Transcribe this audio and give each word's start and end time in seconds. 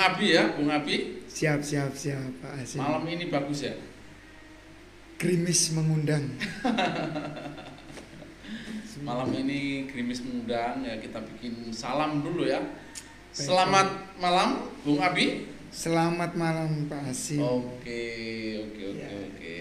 Abi 0.00 0.32
ya, 0.32 0.56
Bung 0.56 0.72
Abi. 0.72 1.20
Siap, 1.28 1.60
siap, 1.60 1.92
siap, 1.92 2.24
Pak 2.40 2.64
Asim. 2.64 2.80
Malam 2.80 3.04
ini 3.06 3.28
bagus 3.28 3.68
ya. 3.68 3.76
Gerimis 5.20 5.76
mengundang. 5.76 6.24
Malam 9.00 9.32
ini 9.32 9.88
Grimis 9.88 10.20
mengundang 10.20 10.84
ya 10.84 11.00
kita 11.00 11.24
bikin 11.24 11.72
salam 11.72 12.20
dulu 12.20 12.44
ya. 12.44 12.60
Selamat 13.32 13.86
malam, 14.20 14.68
Bung 14.84 15.00
Abi. 15.00 15.48
Selamat 15.72 16.36
malam, 16.36 16.84
Pak 16.90 17.08
Asim. 17.08 17.40
Oke, 17.40 18.58
oke, 18.60 18.82
oke, 18.90 19.00
Ya. 19.00 19.08
oke. 19.08 19.60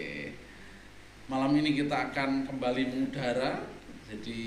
Malam 1.30 1.56
ini 1.62 1.78
kita 1.78 2.10
akan 2.12 2.50
kembali 2.50 2.84
mengudara. 2.92 3.64
Jadi 4.10 4.42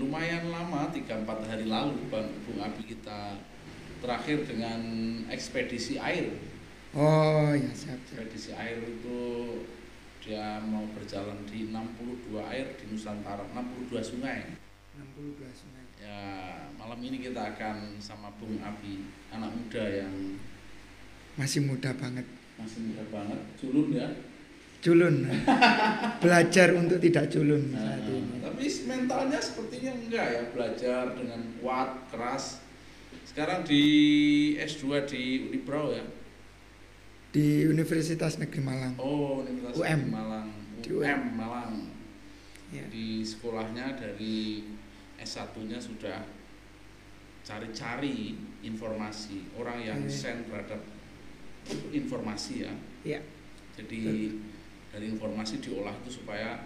lumayan 0.00 0.48
lama, 0.48 0.88
3-4 0.88 1.44
hari 1.44 1.68
lalu 1.68 2.08
Bang 2.08 2.32
Bung 2.48 2.58
Abi 2.64 2.88
kita 2.88 3.36
terakhir 4.04 4.44
dengan 4.44 4.80
ekspedisi 5.26 5.96
air. 5.96 6.28
Oh, 6.92 7.50
ya 7.50 7.72
siap, 7.72 7.96
siap. 8.04 8.20
Ekspedisi 8.20 8.52
air 8.52 8.78
itu 8.78 9.20
dia 10.20 10.60
mau 10.62 10.84
berjalan 10.92 11.40
di 11.44 11.72
62 11.72 12.36
air 12.44 12.76
di 12.76 12.84
Nusantara, 12.88 13.48
62 13.50 14.04
sungai. 14.04 14.52
62 14.94 15.48
sungai. 15.50 15.84
Ya, 15.98 16.20
malam 16.76 17.00
ini 17.00 17.16
kita 17.18 17.56
akan 17.56 17.96
sama 17.96 18.28
Bung 18.36 18.60
Abi, 18.60 19.08
anak 19.32 19.50
muda 19.50 19.80
yang 19.82 20.36
Masih 21.34 21.64
muda 21.64 21.90
banget. 21.96 22.28
masih 22.54 22.86
muda 22.86 23.02
banget, 23.10 23.40
culun 23.58 23.88
ya. 23.90 24.06
Culun. 24.78 25.26
Belajar 26.22 26.68
untuk 26.76 27.00
tidak 27.00 27.26
culun 27.26 27.72
Nah, 27.72 27.96
saat 27.98 28.04
ini. 28.06 28.36
tapi 28.38 28.64
mentalnya 28.86 29.40
sepertinya 29.40 29.92
enggak 29.96 30.26
ya, 30.30 30.42
belajar 30.54 31.04
dengan 31.16 31.40
kuat, 31.58 31.90
keras. 32.12 32.62
Sekarang 33.24 33.64
di 33.64 33.84
S2 34.60 34.84
di 35.08 35.22
Unibrau 35.48 35.90
ya. 35.96 36.04
Di 37.34 37.66
Universitas 37.66 38.38
Negeri 38.38 38.60
Malang. 38.62 38.94
Oh, 39.00 39.42
Universitas 39.42 39.80
UM. 39.80 40.00
Malang, 40.12 40.48
Di 40.84 40.88
UM 40.92 41.02
UM. 41.02 41.20
Malang. 41.34 41.72
Ya. 42.70 42.84
Di 42.92 43.24
sekolahnya 43.24 43.96
dari 43.96 44.68
S1-nya 45.18 45.80
sudah 45.80 46.20
cari-cari 47.44 48.36
informasi 48.64 49.52
orang 49.56 49.78
yang 49.80 50.00
Oke. 50.04 50.12
send 50.12 50.48
terhadap 50.48 50.80
informasi 51.92 52.68
ya. 52.68 52.72
Ya. 53.04 53.20
Jadi 53.74 54.32
dari 54.92 55.06
informasi 55.10 55.58
diolah 55.58 55.96
itu 56.04 56.22
supaya 56.22 56.60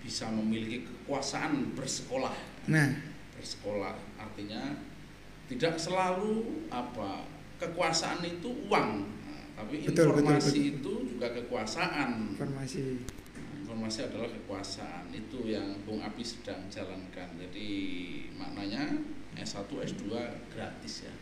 bisa 0.00 0.30
memiliki 0.30 0.86
kekuasaan 0.86 1.74
bersekolah. 1.76 2.32
Nah, 2.70 2.88
Bersekolah 3.38 3.94
artinya 4.18 4.74
tidak 5.48 5.74
selalu 5.74 6.44
apa 6.68 7.24
kekuasaan 7.56 8.20
itu 8.22 8.68
uang, 8.68 8.90
Nah, 9.24 9.42
tapi 9.58 9.82
Betul, 9.82 10.12
betul, 10.12 10.28
informasi 10.30 10.46
betul. 10.46 10.70
itu 10.70 10.92
juga 11.10 11.26
kekuasaan. 11.34 12.10
informasi. 12.32 12.84
Informasi 13.58 13.98
adalah 14.04 14.28
kekuasaan 14.30 15.04
itu 15.10 15.38
yang 15.44 15.76
Bung 15.82 15.98
Abi 15.98 16.22
sedang 16.22 16.68
jalankan. 16.68 17.28
Jadi 17.36 17.68
maknanya 18.32 18.96
S1 19.34 19.66
S2 19.68 20.08
gratis 20.48 21.04
ya. 21.04 21.14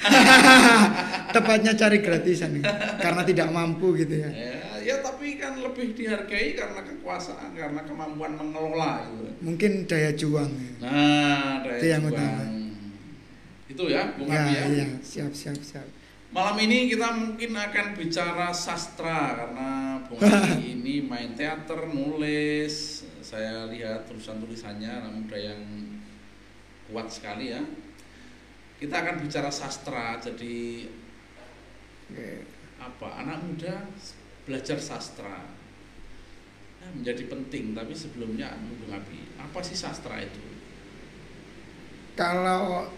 Tepatnya 1.34 1.72
cari 1.76 2.00
gratisan. 2.00 2.58
Karena 2.96 3.22
tidak 3.22 3.48
mampu 3.50 3.92
gitu 3.94 4.16
ya. 4.16 4.30
Ya, 4.32 4.56
ya 4.80 4.96
tapi 5.00 5.36
kan 5.36 5.60
lebih 5.60 5.92
dihargai 5.92 6.56
karena 6.56 6.80
kekuasaan, 6.80 7.52
karena 7.52 7.84
kemampuan 7.84 8.32
mengelola 8.34 9.04
gitu. 9.06 9.28
Mungkin 9.44 9.84
daya 9.84 10.10
juang. 10.16 10.50
ya. 10.50 10.72
Nah, 10.82 11.52
daya 11.62 11.76
Itu 11.76 11.86
yang 11.86 12.02
juang. 12.02 12.16
utama. 12.16 12.44
Itu 13.80 13.88
ya, 13.88 14.12
Bung 14.12 14.28
Ya, 14.28 14.44
Abi 14.44 14.52
ya. 14.52 14.64
iya, 14.68 14.86
siap, 15.00 15.32
siap, 15.32 15.56
siap. 15.64 15.88
Malam 16.36 16.60
ini 16.68 16.92
kita 16.92 17.16
mungkin 17.16 17.56
akan 17.56 17.96
bicara 17.96 18.52
sastra 18.52 19.32
karena 19.40 19.96
Bung 20.04 20.20
Abi 20.28 20.76
ini 20.76 21.00
main 21.00 21.32
teater, 21.32 21.88
nulis. 21.88 23.08
Saya 23.24 23.64
lihat 23.72 24.04
tulisan-tulisannya 24.04 24.84
anak 25.00 25.12
muda 25.16 25.40
yang 25.40 25.64
kuat 26.92 27.08
sekali 27.08 27.56
ya. 27.56 27.64
Kita 28.76 29.00
akan 29.00 29.24
bicara 29.24 29.48
sastra, 29.48 30.20
jadi 30.20 30.84
Oke. 32.12 32.44
apa 32.76 33.08
anak 33.24 33.40
muda 33.40 33.88
belajar 34.44 34.76
sastra 34.76 35.56
Nah, 36.80 36.88
menjadi 36.96 37.28
penting 37.28 37.76
tapi 37.76 37.92
sebelumnya 37.92 38.56
Bung 38.56 38.92
Abi 38.92 39.24
apa 39.36 39.60
sih 39.60 39.76
sastra 39.76 40.16
itu 40.20 40.40
Kalau 42.16 42.88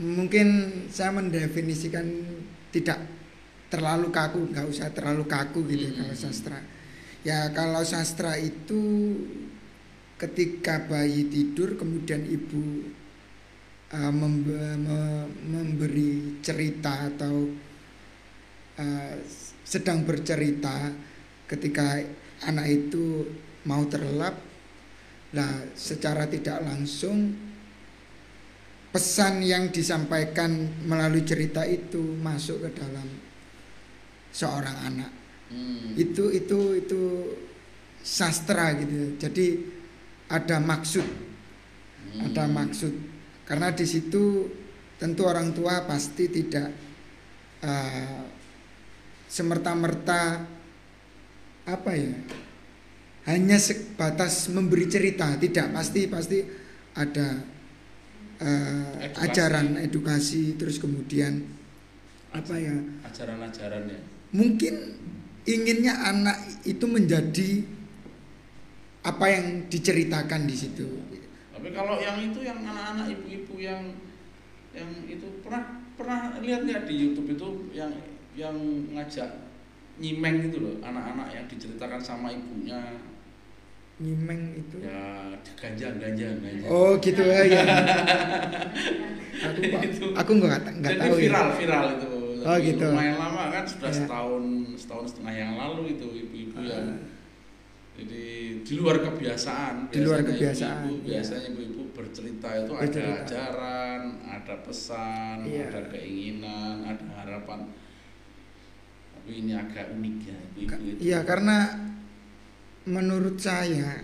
mungkin 0.00 0.48
saya 0.88 1.12
mendefinisikan 1.12 2.06
tidak 2.72 3.04
terlalu 3.68 4.08
kaku, 4.12 4.52
nggak 4.52 4.68
usah 4.68 4.88
terlalu 4.92 5.24
kaku 5.28 5.64
gitu 5.68 5.88
ya 5.88 5.92
Hmm. 5.92 5.98
kalau 6.04 6.16
sastra. 6.16 6.58
Ya 7.22 7.38
kalau 7.52 7.82
sastra 7.84 8.32
itu 8.36 8.82
ketika 10.20 10.84
bayi 10.86 11.28
tidur 11.28 11.74
kemudian 11.76 12.22
ibu 12.28 12.88
uh, 13.92 14.12
membe- 14.12 14.78
me- 14.78 15.30
memberi 15.44 16.40
cerita 16.44 17.10
atau 17.10 17.48
uh, 18.78 19.14
sedang 19.64 20.04
bercerita 20.04 20.92
ketika 21.48 22.00
anak 22.44 22.66
itu 22.70 23.28
mau 23.64 23.86
terlelap, 23.86 24.34
lah 25.32 25.64
secara 25.78 26.28
tidak 26.28 26.60
langsung 26.60 27.32
pesan 28.92 29.40
yang 29.40 29.72
disampaikan 29.72 30.68
melalui 30.84 31.24
cerita 31.24 31.64
itu 31.64 31.98
masuk 32.20 32.68
ke 32.68 32.70
dalam 32.76 33.08
seorang 34.30 34.76
anak. 34.88 35.12
Hmm. 35.52 35.92
itu 36.00 36.32
itu 36.32 36.80
itu 36.80 37.02
sastra 38.00 38.72
gitu. 38.76 39.16
Jadi 39.20 39.46
ada 40.28 40.56
maksud. 40.60 41.04
Hmm. 41.04 42.28
ada 42.28 42.44
maksud. 42.48 42.92
Karena 43.44 43.72
di 43.72 43.84
situ 43.84 44.48
tentu 44.96 45.28
orang 45.28 45.52
tua 45.52 45.84
pasti 45.84 46.28
tidak 46.28 46.72
uh, 47.64 48.22
semerta-merta 49.28 50.44
apa 51.62 51.90
ya 51.94 52.12
hanya 53.28 53.60
sebatas 53.60 54.48
memberi 54.48 54.88
cerita. 54.88 55.36
Tidak 55.36 55.68
pasti 55.70 56.08
pasti 56.08 56.38
ada 56.96 57.40
uh, 58.42 58.98
Edukasi. 58.98 59.22
ajaran 59.22 59.68
edukasi 59.78 60.42
terus 60.58 60.82
kemudian 60.82 61.46
apa 62.34 62.58
ya? 62.58 62.74
Ajaran-ajarannya 63.06 64.12
mungkin 64.32 64.74
inginnya 65.44 65.94
anak 66.08 66.38
itu 66.64 66.84
menjadi 66.88 67.50
apa 69.02 69.26
yang 69.28 69.46
diceritakan 69.68 70.48
di 70.48 70.56
situ. 70.56 70.86
Tapi 71.52 71.68
kalau 71.74 71.98
yang 71.98 72.18
itu 72.18 72.42
yang 72.42 72.62
anak-anak 72.62 73.06
ibu-ibu 73.18 73.54
yang 73.58 73.82
yang 74.72 74.88
itu 75.04 75.26
pernah 75.44 75.84
pernah 75.98 76.38
lihat 76.40 76.64
nggak 76.64 76.88
di 76.88 76.94
YouTube 76.96 77.36
itu 77.36 77.48
yang 77.76 77.92
yang 78.32 78.56
ngajak 78.96 79.28
nyimeng 80.00 80.48
gitu 80.48 80.64
loh 80.64 80.74
anak-anak 80.80 81.28
yang 81.28 81.44
diceritakan 81.44 82.00
sama 82.00 82.32
ibunya 82.32 82.80
nyimeng 84.02 84.42
itu 84.52 84.76
ya 84.82 85.30
ganja 85.54 85.86
ganja 85.96 86.26
ganja 86.34 86.66
oh 86.66 86.98
gitu 86.98 87.22
ya, 87.22 87.40
ya. 87.46 87.62
aku 90.18 90.30
nggak 90.34 90.58
nggak 90.78 90.92
Jadi 90.92 91.00
tahu 91.00 91.14
viral 91.16 91.46
ya 91.46 91.54
viral 91.56 91.86
itu 91.94 92.08
Oh, 92.42 92.58
Tapi 92.58 92.74
gitu. 92.74 92.84
lumayan 92.90 93.16
lama 93.16 93.42
kan 93.48 93.62
sudah 93.62 93.86
Ya. 93.86 93.96
setahun 94.02 94.44
setahun 94.74 95.04
setengah 95.08 95.30
yang 95.32 95.52
lalu 95.54 95.94
itu 95.94 96.06
ibu-ibu 96.10 96.58
yang 96.58 96.90
Ah. 96.90 96.98
jadi 97.94 98.24
di 98.58 98.72
luar 98.74 98.98
kebiasaan 98.98 99.86
Di 99.94 100.02
luar 100.02 100.26
kebiasaan, 100.26 100.90
ibu-ibu, 100.90 101.06
ya. 101.06 101.22
biasanya 101.22 101.44
ibu-ibu 101.54 101.82
bercerita 101.94 102.48
itu 102.58 102.72
ada 102.74 102.82
Bercerita. 102.82 103.22
ajaran 103.22 104.02
ada 104.26 104.54
pesan 104.58 105.36
Iya. 105.46 105.64
ada 105.70 105.80
keinginan 105.86 106.74
ada 106.82 107.04
harapan 107.14 107.60
tapi 109.14 109.30
ini 109.38 109.52
agak 109.54 109.94
unik 109.94 110.16
ya 110.26 110.38
ibu-ibu 110.58 110.82
itu 110.88 110.98
Iya 110.98 111.18
karena 111.22 111.56
menurut 112.86 113.38
saya 113.38 114.02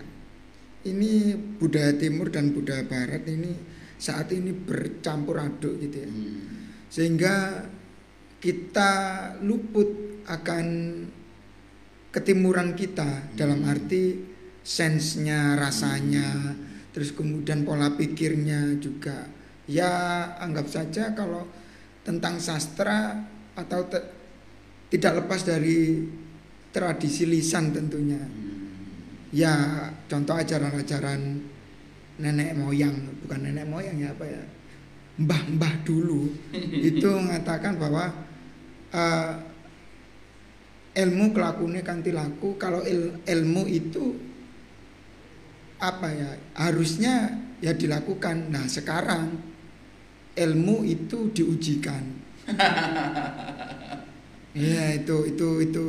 ini 0.87 1.35
budaya 1.59 1.91
timur 1.99 2.31
dan 2.31 2.55
budaya 2.55 2.87
barat 2.87 3.27
ini 3.27 3.51
saat 3.99 4.31
ini 4.31 4.55
bercampur 4.55 5.35
aduk 5.43 5.75
gitu 5.83 6.07
ya 6.07 6.07
Hmm. 6.07 6.39
sehingga 6.87 7.67
kita 8.39 8.91
luput 9.43 10.23
akan 10.23 10.65
ketimuran 12.09 12.73
kita 12.73 13.35
dalam 13.35 13.67
Hmm. 13.67 13.71
arti 13.75 14.03
sensenya 14.63 15.59
rasanya 15.59 16.55
Hmm. 16.55 16.89
terus 16.95 17.11
kemudian 17.11 17.67
pola 17.67 17.93
pikirnya 17.99 18.79
juga 18.79 19.27
ya 19.67 19.91
anggap 20.39 20.65
saja 20.71 21.11
kalau 21.11 21.43
tentang 22.07 22.39
sastra 22.39 23.19
atau 23.53 23.83
te- 23.91 24.07
tidak 24.89 25.21
lepas 25.21 25.43
dari 25.45 26.01
tradisi 26.71 27.27
lisan 27.27 27.75
tentunya 27.75 28.17
Hmm. 28.17 28.48
Ya 29.29 29.53
contoh 30.09 30.35
ajaran-ajaran 30.37 31.41
nenek 32.19 32.53
moyang. 32.57 32.95
Bukan 33.25 33.39
nenek 33.45 33.65
moyang 33.65 33.97
ya 33.97 34.11
apa 34.11 34.25
ya? 34.27 34.43
Mbah-mbah 35.19 35.73
dulu. 35.87 36.31
Itu 36.89 37.09
mengatakan 37.19 37.79
bahwa 37.79 38.11
uh, 38.93 39.31
ilmu 40.95 41.31
kelakuannya 41.31 41.83
kanti 41.83 42.11
laku. 42.11 42.59
Kalau 42.59 42.83
il, 42.83 43.23
ilmu 43.23 43.63
itu 43.69 44.19
apa 45.79 46.07
ya 46.11 46.29
harusnya 46.59 47.39
ya 47.63 47.71
dilakukan. 47.71 48.51
Nah 48.51 48.67
sekarang 48.67 49.39
ilmu 50.35 50.83
itu 50.83 51.31
diujikan. 51.31 52.03
Ya 54.57 54.97
itu 54.97 55.29
itu 55.29 55.61
itu 55.61 55.85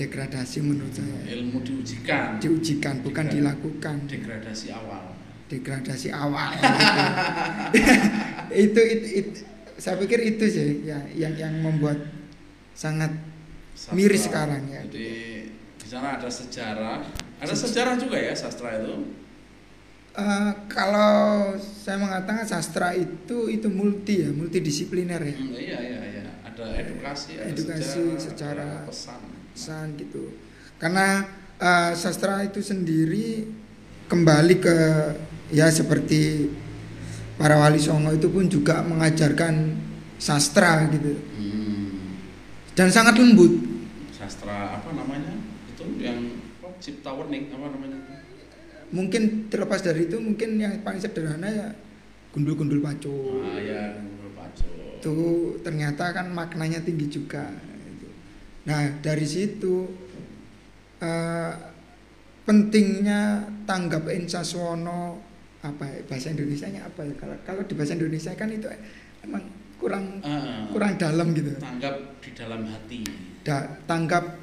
degradasi 0.00 0.58
menurut 0.64 0.92
saya. 0.96 1.36
Ilmu 1.36 1.60
diujikan. 1.60 2.40
Diujikan 2.40 3.04
bukan 3.04 3.28
Degradasi. 3.28 3.36
dilakukan. 3.36 3.96
Degradasi 4.08 4.66
awal. 4.72 5.04
Degradasi 5.46 6.08
awal. 6.08 6.50
Itu. 6.56 6.70
itu, 8.64 8.80
itu, 8.80 9.06
itu 9.20 9.38
saya 9.76 9.96
pikir 9.96 10.20
itu 10.24 10.44
sih 10.44 10.84
ya 10.84 11.00
yang 11.12 11.32
yang 11.36 11.52
membuat 11.60 12.00
sangat 12.72 13.12
Sastra. 13.76 13.96
miris 13.96 14.22
sekarang 14.24 14.62
ya. 14.68 14.80
Jadi 14.88 15.10
di 15.52 15.86
sana 15.88 16.16
ada 16.16 16.28
sejarah. 16.28 17.00
Ada 17.40 17.54
sejarah 17.56 17.94
juga 17.96 18.16
ya 18.16 18.36
sastra 18.36 18.76
itu? 18.76 19.16
Eh, 20.10 20.52
kalau 20.68 21.54
saya 21.56 21.96
mengatakan 21.96 22.44
sastra 22.44 22.92
itu 22.92 23.48
itu 23.48 23.68
multi 23.72 24.20
ya 24.20 24.30
multidisipliner 24.32 25.20
ya. 25.24 25.34
Hmm, 25.36 25.54
iya 25.56 25.78
iya 25.80 26.00
iya. 26.04 26.22
Ada 26.44 26.76
edukasi 26.76 27.40
ada 27.40 27.48
Edukasi, 27.48 28.00
sejarah, 28.18 28.20
sejarah. 28.20 28.70
ada 28.84 28.88
pesan 28.90 29.20
pesan 29.60 29.92
gitu. 30.00 30.32
Karena 30.80 31.28
eh, 31.60 31.92
sastra 31.92 32.40
itu 32.48 32.64
sendiri 32.64 33.44
kembali 34.08 34.56
ke 34.56 34.76
ya 35.52 35.68
seperti 35.68 36.48
para 37.36 37.60
wali 37.60 37.76
songo 37.76 38.16
itu 38.16 38.32
pun 38.32 38.48
juga 38.48 38.80
mengajarkan 38.80 39.76
sastra 40.16 40.88
gitu. 40.88 41.12
Hmm, 41.36 42.16
dan 42.72 42.88
sangat 42.88 43.20
lembut. 43.20 43.52
Sastra 44.16 44.80
apa 44.80 44.96
namanya? 44.96 45.36
Itu 45.76 45.84
yang 46.00 46.40
cipta 46.80 47.12
werning 47.12 47.52
apa 47.52 47.68
namanya 47.76 48.00
itu? 48.00 48.16
mungkin 48.90 49.52
terlepas 49.52 49.84
dari 49.84 50.08
itu 50.08 50.16
mungkin 50.16 50.56
yang 50.56 50.80
paling 50.82 50.98
sederhana 50.98 51.46
ya 51.46 51.68
gundul-gundul 52.32 52.80
pacu 52.82 53.38
ah 53.44 53.60
ya 53.60 54.00
itu 55.00 55.16
ternyata 55.64 56.12
kan 56.12 56.28
maknanya 56.28 56.84
tinggi 56.84 57.08
juga. 57.08 57.48
Nah 58.68 58.84
dari 59.00 59.24
situ 59.24 59.88
eh, 61.00 61.52
pentingnya 62.44 63.46
tanggap 63.64 64.10
insaswono 64.10 65.22
apa 65.60 65.84
ya, 65.84 66.00
bahasa 66.08 66.32
Indonesia 66.32 66.66
nya 66.72 66.88
apa 66.88 67.04
ya? 67.04 67.14
Kalau 67.20 67.36
kalau 67.44 67.62
di 67.68 67.74
bahasa 67.76 67.92
Indonesia 67.94 68.32
kan 68.32 68.48
itu 68.48 68.66
emang 69.22 69.44
kurang 69.76 70.20
Ah, 70.24 70.68
kurang 70.68 70.96
dalam 71.00 71.32
gitu. 71.32 71.56
Tanggap 71.56 72.20
di 72.20 72.30
dalam 72.36 72.68
hati. 72.68 73.00
Da, 73.40 73.80
tanggap 73.88 74.36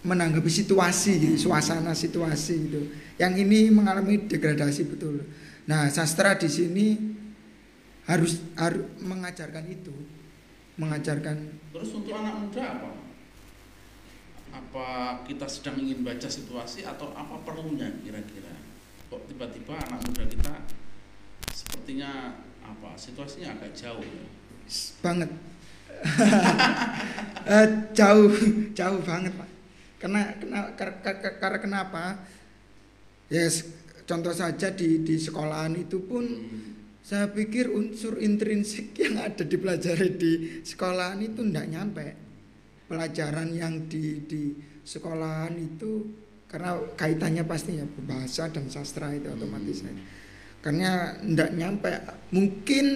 menanggapi 0.00 0.48
situasi 0.48 1.20
gitu, 1.20 1.36
suasana 1.48 1.92
situasi 1.92 2.54
gitu. 2.68 2.80
Yang 3.20 3.44
ini 3.44 3.68
mengalami 3.68 4.24
degradasi 4.24 4.88
betul. 4.88 5.20
Nah, 5.68 5.92
sastra 5.92 6.36
di 6.40 6.48
sini 6.48 6.86
harus 8.08 8.40
harus 8.56 8.88
mengajarkan 9.04 9.64
itu, 9.68 9.92
mengajarkan 10.80 11.36
terus 11.76 11.90
untuk 11.92 12.16
anak 12.16 12.34
muda 12.40 12.62
apa 12.64 12.88
apa 14.70 14.86
kita 15.26 15.50
sedang 15.50 15.82
ingin 15.82 16.06
baca 16.06 16.30
situasi 16.30 16.86
atau 16.86 17.10
apa 17.10 17.42
perlunya 17.42 17.90
kira-kira 18.06 18.54
kok 19.10 19.26
tiba-tiba 19.26 19.74
anak 19.74 19.98
muda 20.06 20.22
kita 20.30 20.54
sepertinya 21.50 22.38
apa 22.62 22.94
situasinya 22.94 23.58
agak 23.58 23.74
jauh 23.74 23.98
ya 23.98 24.24
banget 25.02 25.30
Eh, 27.40 27.66
jauh 27.92 28.30
jauh 28.72 29.00
banget 29.02 29.32
pak. 29.34 29.48
Karena 29.98 30.20
kena, 30.38 30.58
kar- 30.76 31.00
kar- 31.02 31.18
kar- 31.18 31.38
karena 31.40 31.58
kenapa? 31.58 32.02
Ya 33.26 33.48
s- 33.48 33.66
contoh 34.04 34.30
saja 34.30 34.70
di 34.70 35.02
di 35.02 35.16
sekolahan 35.16 35.74
itu 35.74 35.98
pun 36.04 36.24
Hmm. 36.24 36.68
Saya 37.00 37.26
pikir 37.32 37.72
unsur 37.74 38.22
intrinsik 38.22 38.94
yang 38.94 39.18
ada 39.18 39.42
dipelajari 39.42 40.14
di 40.14 40.32
sekolahan 40.62 41.18
itu 41.18 41.42
tidak 41.42 41.66
nyampe. 41.66 42.06
Pelajaran 42.90 43.54
yang 43.54 43.86
di 43.86 44.26
di 44.26 44.58
sekolahan 44.82 45.54
itu 45.54 46.10
karena 46.50 46.74
kaitannya 46.98 47.46
pastinya 47.46 47.86
bahasa 48.02 48.50
dan 48.50 48.66
sastra 48.66 49.14
itu 49.14 49.30
otomatis. 49.30 49.86
Hmm. 49.86 50.02
Karena 50.58 51.14
tidak 51.22 51.50
nyampe. 51.54 51.90
Mungkin 52.34 52.86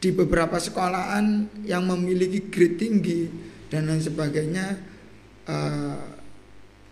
di 0.00 0.10
beberapa 0.16 0.56
sekolahan 0.56 1.60
yang 1.68 1.84
memiliki 1.84 2.48
grade 2.48 2.80
tinggi 2.80 3.28
dan 3.68 3.92
lain 3.92 4.00
sebagainya 4.00 4.66
eh, 5.44 6.00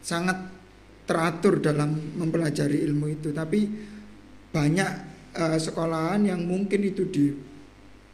sangat 0.04 0.38
teratur 1.08 1.64
dalam 1.64 1.96
mempelajari 2.20 2.84
ilmu 2.84 3.16
itu. 3.16 3.32
Tapi 3.32 3.60
banyak 4.52 4.90
eh, 5.32 5.58
sekolahan 5.58 6.28
yang 6.28 6.44
mungkin 6.44 6.84
itu 6.84 7.08
di 7.08 7.32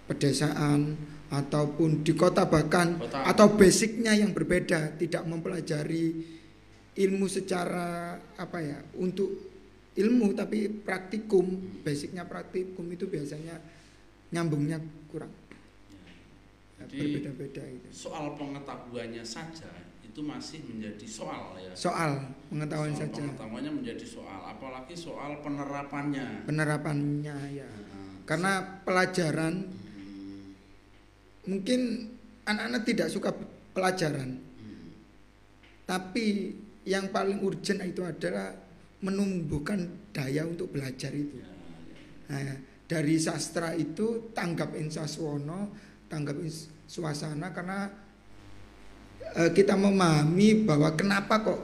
pedesaan 0.06 1.11
ataupun 1.32 2.04
di 2.04 2.12
kota 2.12 2.44
bahkan 2.44 3.00
Kota. 3.00 3.24
atau 3.24 3.56
basicnya 3.56 4.12
yang 4.12 4.36
berbeda 4.36 5.00
tidak 5.00 5.24
mempelajari 5.24 6.12
ilmu 6.92 7.24
secara 7.24 8.20
apa 8.36 8.58
ya 8.60 8.78
untuk 9.00 9.32
ilmu 9.96 10.36
tapi 10.36 10.68
praktikum 10.68 11.80
basicnya 11.80 12.28
praktikum 12.28 12.84
itu 12.92 13.08
biasanya 13.08 13.56
nyambungnya 14.32 14.76
kurang. 15.08 15.32
Ya, 16.76 16.84
Jadi 16.84 17.00
berbeda-beda 17.00 17.64
itu. 17.64 17.88
soal 17.92 18.36
pengetahuannya 18.36 19.24
saja 19.24 19.68
itu 20.04 20.20
masih 20.20 20.60
menjadi 20.68 21.06
soal 21.08 21.56
ya. 21.56 21.72
Soal 21.72 22.20
pengetahuan 22.52 22.92
soal 22.92 23.08
saja. 23.08 23.24
pengetahuannya 23.24 23.72
menjadi 23.72 24.04
soal 24.04 24.40
apalagi 24.52 24.92
soal 24.92 25.40
penerapannya. 25.40 26.44
Penerapannya 26.44 27.36
ya. 27.56 27.68
Nah, 27.68 28.20
karena 28.28 28.52
pelajaran 28.84 29.54
hmm, 29.68 29.91
mungkin 31.46 32.10
anak-anak 32.46 32.82
tidak 32.86 33.08
suka 33.10 33.30
pelajaran 33.74 34.52
tapi 35.92 36.54
yang 36.86 37.10
paling 37.10 37.42
urgent 37.42 37.82
itu 37.84 38.02
adalah 38.02 38.54
menumbuhkan 39.02 40.10
daya 40.14 40.46
untuk 40.46 40.72
belajar 40.72 41.10
itu. 41.10 41.42
Nah, 42.30 42.56
dari 42.86 43.18
sastra 43.18 43.74
itu 43.74 44.30
tanggap 44.30 44.72
insaswono, 44.78 45.74
tanggap 46.06 46.38
suasana 46.86 47.50
karena 47.50 47.90
eh, 49.36 49.50
kita 49.50 49.74
memahami 49.74 50.62
bahwa 50.62 50.94
kenapa 50.94 51.42
kok 51.42 51.60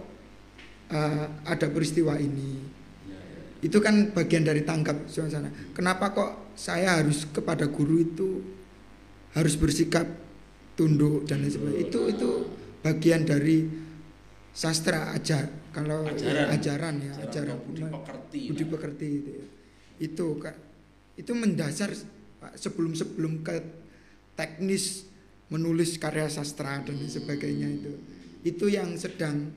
eh, 0.90 1.26
ada 1.46 1.66
peristiwa 1.70 2.18
ini. 2.18 2.76
Itu 3.58 3.82
kan 3.82 4.14
bagian 4.14 4.46
dari 4.46 4.62
tanggap 4.62 5.10
suasana. 5.10 5.50
Kenapa 5.74 6.14
kok 6.14 6.54
saya 6.54 6.98
harus 6.98 7.26
kepada 7.26 7.66
guru 7.66 8.02
itu 8.02 8.28
harus 9.36 9.54
bersikap 9.58 10.06
tunduk 10.78 11.26
dan 11.26 11.42
lain 11.44 11.52
sebagainya. 11.52 11.84
Itu 11.90 12.00
itu 12.08 12.30
bagian 12.80 13.26
dari 13.26 13.66
sastra 14.54 15.14
aja 15.14 15.46
kalau 15.70 16.02
Ajaran. 16.08 16.46
ajaran 16.50 16.94
ya, 16.98 17.12
Ajaran 17.22 17.28
ajaran 17.30 17.54
atau 17.54 17.66
budi 17.68 17.82
pekerti 17.86 18.40
budi 18.50 18.64
nah. 18.64 18.70
pekerti 18.74 19.06
itu 19.06 19.30
ya. 19.30 19.44
itu 20.02 20.26
kan 20.42 20.54
itu 21.18 21.32
mendasar 21.34 21.90
Pak, 22.38 22.54
sebelum 22.54 22.94
sebelum 22.94 23.42
ke 23.46 23.54
teknis 24.34 25.06
menulis 25.50 25.98
karya 25.98 26.26
sastra 26.30 26.82
dan 26.82 26.98
lain 26.98 27.10
sebagainya 27.10 27.68
itu 27.70 27.92
itu 28.46 28.66
yang 28.70 28.94
sedang 28.98 29.50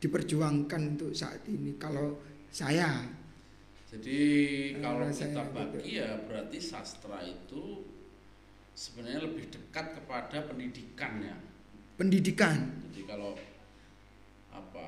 diperjuangkan 0.00 0.96
untuk 0.96 1.12
saat 1.16 1.40
ini 1.48 1.76
kalau 1.80 2.20
saya 2.52 3.08
Jadi 3.86 4.20
Kalau 4.82 5.00
kalau 5.00 5.14
saya 5.14 5.32
kita 5.32 5.42
gitu. 5.46 5.56
bagi 5.56 5.92
ya 5.96 6.10
berarti 6.28 6.58
sastra 6.60 7.24
itu 7.24 7.86
sebenarnya 8.76 9.24
lebih 9.24 9.48
dekat 9.48 9.96
kepada 9.96 10.44
pendidikannya. 10.44 11.32
pendidikan 11.96 12.76
Jadi 12.86 13.08
kalau 13.08 13.32
apa 14.52 14.86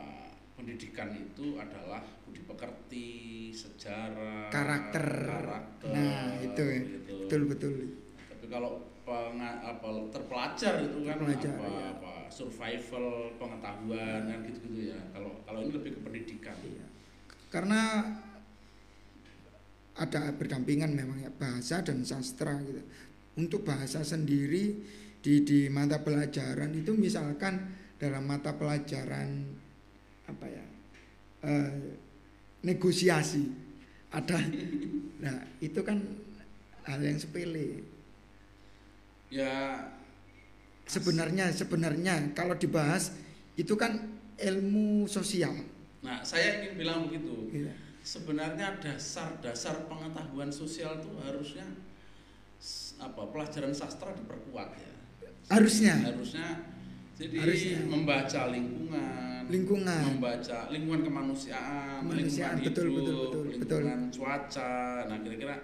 pendidikan 0.52 1.08
itu 1.10 1.56
adalah 1.56 2.04
budi 2.20 2.44
pekerti, 2.44 3.08
sejarah, 3.48 4.52
Karakter. 4.52 5.00
karakter, 5.24 5.88
Nah, 5.88 6.36
itu 6.36 6.64
gitu. 6.84 7.14
betul 7.24 7.42
betul 7.48 7.74
Tapi 8.28 8.46
kalau 8.46 8.72
penga- 9.02 9.64
apa 9.64 9.88
terpelajar 10.12 10.84
itu 10.84 10.98
kan 11.02 11.16
Terpelajar, 11.16 11.54
apa, 11.56 11.64
ya. 11.64 11.86
apa 11.96 12.12
survival 12.28 13.06
pengetahuan 13.40 14.20
kan 14.22 14.38
gitu-gitu 14.44 14.92
ya. 14.92 15.00
Kalau 15.10 15.32
kalau 15.42 15.64
ini 15.64 15.72
lebih 15.72 15.96
ke 15.96 16.00
pendidikan. 16.04 16.56
Iya. 16.60 16.86
karena 17.48 18.04
ada 19.96 20.30
berdampingan 20.30 20.92
memang 20.92 21.18
ya 21.18 21.32
bahasa 21.32 21.80
dan 21.80 22.04
sastra 22.04 22.54
gitu. 22.62 22.84
Untuk 23.38 23.62
bahasa 23.62 24.02
sendiri 24.02 24.74
di 25.22 25.46
di 25.46 25.70
mata 25.70 26.02
pelajaran 26.02 26.74
itu 26.74 26.94
misalkan 26.94 27.70
dalam 27.98 28.26
mata 28.26 28.54
pelajaran 28.54 29.46
apa 30.30 30.46
ya 30.46 30.64
eh, 31.42 31.72
negosiasi 32.62 33.42
ada 34.14 34.38
nah 35.24 35.38
itu 35.62 35.80
kan 35.82 35.98
hal 36.88 37.00
yang 37.04 37.18
sepele. 37.20 37.84
Ya 39.28 39.84
Sebenarnya 40.88 41.52
sebenarnya 41.52 42.32
kalau 42.32 42.56
dibahas 42.56 43.12
itu 43.60 43.76
kan 43.76 44.08
ilmu 44.40 45.04
sosial. 45.04 45.52
Nah, 46.00 46.24
saya 46.24 46.64
ingin 46.64 46.80
bilang 46.80 46.98
begitu. 47.04 47.52
Gitu. 47.52 47.68
Sebenarnya 48.00 48.80
dasar-dasar 48.80 49.84
pengetahuan 49.84 50.48
sosial 50.48 50.96
itu 50.96 51.12
harusnya 51.20 51.68
apa 52.98 53.22
pelajaran 53.30 53.70
sastra 53.70 54.10
diperkuat 54.12 54.68
ya. 54.74 54.92
Harusnya 55.48 55.94
Harusnya 56.04 56.46
jadi 57.18 57.34
Harusnya. 57.40 57.78
membaca 57.88 58.40
lingkungan, 58.52 59.42
lingkungan. 59.50 60.02
membaca 60.06 60.58
lingkungan 60.70 61.02
kemanusiaan, 61.02 62.06
Kemanusiaan, 62.06 62.62
lingkungan 62.62 62.70
betul, 62.70 62.86
hidup, 62.86 63.02
betul, 63.02 63.18
betul, 63.18 63.42
lingkungan 63.82 64.00
cuaca. 64.12 64.76
Nah, 65.10 65.16
kira-kira 65.18 65.56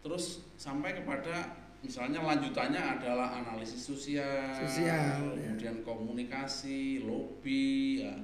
terus 0.00 0.24
sampai 0.56 0.98
kepada 0.98 1.52
misalnya 1.80 2.20
lanjutannya 2.20 2.80
adalah 2.80 3.38
analisis 3.38 3.78
sosial, 3.80 4.50
Sosial, 4.56 5.36
ya. 5.36 5.54
kemudian 5.54 5.76
komunikasi, 5.80 7.04
lobby, 7.06 8.02
ya, 8.02 8.14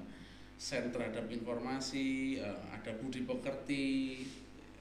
sen 0.56 0.90
terhadap 0.90 1.28
informasi, 1.30 2.40
ya, 2.40 2.50
ada 2.72 2.90
budi 2.98 3.22
pekerti. 3.22 3.86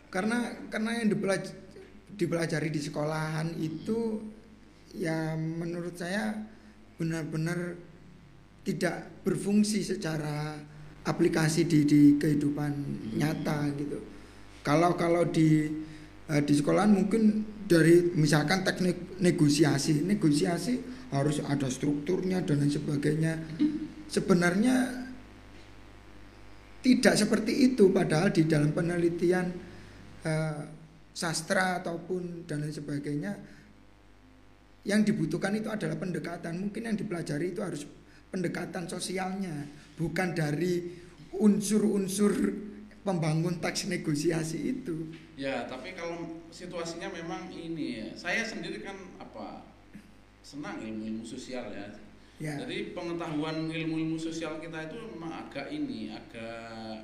Karena 0.09 0.47
karena 0.71 1.03
yang 1.03 1.11
dipelaj- 1.11 1.64
dipelajari 2.13 2.69
di 2.69 2.79
sekolahan 2.79 3.57
itu 3.57 4.21
ya 4.95 5.35
menurut 5.35 5.97
saya 5.97 6.37
benar-benar 6.95 7.75
tidak 8.63 9.11
berfungsi 9.27 9.83
secara 9.83 10.57
aplikasi 11.05 11.69
di 11.69 11.85
di 11.85 12.01
kehidupan 12.17 12.71
nyata 13.19 13.69
gitu. 13.77 13.99
Kalau 14.65 14.97
kalau 14.97 15.27
di 15.29 15.69
eh, 16.31 16.41
di 16.41 16.53
sekolahan 16.55 16.89
mungkin 16.89 17.45
dari 17.65 18.13
misalkan 18.17 18.65
teknik 18.65 19.21
negosiasi, 19.21 20.01
negosiasi 20.01 20.81
harus 21.13 21.41
ada 21.45 21.69
strukturnya 21.69 22.41
dan 22.41 22.65
lain 22.65 22.73
sebagainya. 22.73 23.33
Sebenarnya 24.09 25.05
tidak 26.81 27.17
seperti 27.17 27.73
itu 27.73 27.89
padahal 27.89 28.33
di 28.33 28.45
dalam 28.49 28.73
penelitian 28.73 29.53
eh, 30.25 30.61
sastra 31.15 31.79
ataupun 31.79 32.43
dan 32.43 32.59
lain 32.59 32.75
sebagainya 32.75 33.39
yang 34.83 35.01
dibutuhkan 35.01 35.55
itu 35.55 35.71
adalah 35.71 35.95
pendekatan 35.95 36.59
mungkin 36.59 36.91
yang 36.91 36.97
dipelajari 36.99 37.55
itu 37.55 37.63
harus 37.63 37.87
pendekatan 38.29 38.85
sosialnya 38.85 39.65
bukan 39.95 40.35
dari 40.35 40.91
unsur-unsur 41.31 42.31
pembangun 43.01 43.63
teks 43.63 43.87
negosiasi 43.87 44.75
itu 44.75 44.95
Ya, 45.35 45.67
tapi 45.67 45.91
kalau 45.91 46.39
situasinya 46.47 47.11
memang 47.11 47.51
ini 47.51 47.99
ya. 47.99 48.07
Saya 48.15 48.39
sendiri 48.47 48.79
kan 48.79 48.95
apa 49.19 49.67
senang 50.39 50.79
ilmu-ilmu 50.79 51.27
sosial 51.27 51.75
ya. 51.75 51.91
ya 52.39 52.55
Jadi 52.63 52.95
pengetahuan 52.95 53.67
ilmu-ilmu 53.67 54.15
sosial 54.15 54.63
kita 54.63 54.87
itu 54.87 54.95
memang 55.11 55.43
agak 55.43 55.67
ini, 55.75 56.07
agak 56.15 57.03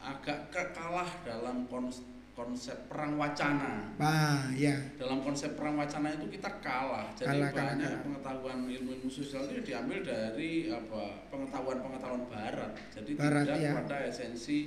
agak 0.00 0.48
ke- 0.48 0.72
kalah 0.72 1.20
dalam 1.20 1.68
kons- 1.68 2.00
konsep 2.40 2.88
perang 2.88 3.14
wacana. 3.14 3.92
ah 4.00 4.48
ya 4.50 4.72
Dalam 4.96 5.20
konsep 5.20 5.52
perang 5.52 5.76
wacana 5.76 6.08
itu 6.10 6.24
kita 6.30 6.48
kalah. 6.58 7.12
Jadi 7.12 7.28
Kalah, 7.36 7.50
kalah, 7.52 7.76
banyak 7.76 7.84
kalah. 7.86 8.00
pengetahuan 8.00 8.58
ilmu-ilmu 8.64 9.08
sosial 9.08 9.44
itu 9.46 9.60
diambil 9.62 10.00
dari 10.00 10.50
apa 10.66 11.28
pengetahuan-pengetahuan 11.28 12.24
barat. 12.26 12.72
Jadi 12.88 13.10
Barat, 13.12 13.44
tidak 13.44 13.60
ya. 13.60 13.72
pada 13.76 13.96
esensi 14.02 14.58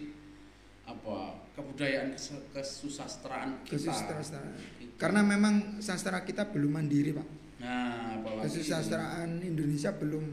apa 0.84 1.18
kebudayaan 1.52 2.14
kes- 2.14 2.46
kesusastraan 2.52 3.66
kita. 3.66 3.90
kesusastraan 3.90 4.54
Gitu. 4.78 4.94
karena 5.00 5.24
memang 5.24 5.54
sastra 5.80 6.22
kita 6.22 6.46
belum 6.46 6.76
mandiri 6.76 7.10
pak 7.12 7.28
Nah, 7.58 8.20
kesusastraan 8.44 9.40
Indonesia 9.40 9.96
belum 9.96 10.26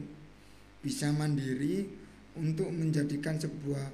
bisa 0.80 1.14
mandiri 1.14 1.86
untuk 2.34 2.66
menjadikan 2.68 3.38
sebuah 3.38 3.86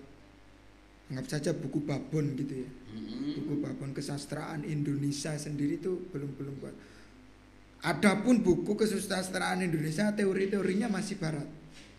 anggap 1.07 1.27
saja 1.29 1.51
buku 1.53 1.83
babon 1.83 2.35
gitu 2.35 2.67
ya. 2.67 2.71
Mm-mm. 2.97 3.37
buku 3.37 3.55
babon 3.61 3.91
kesastraan 3.93 4.65
Indonesia 4.65 5.37
sendiri 5.37 5.77
itu 5.77 6.09
belum 6.11 6.35
belum 6.35 6.55
buat. 6.59 6.75
Adapun 7.85 8.41
buku 8.41 8.75
kesusastraan 8.75 9.63
Indonesia 9.63 10.11
teori-teorinya 10.11 10.89
masih 10.89 11.15
barat. 11.17 11.47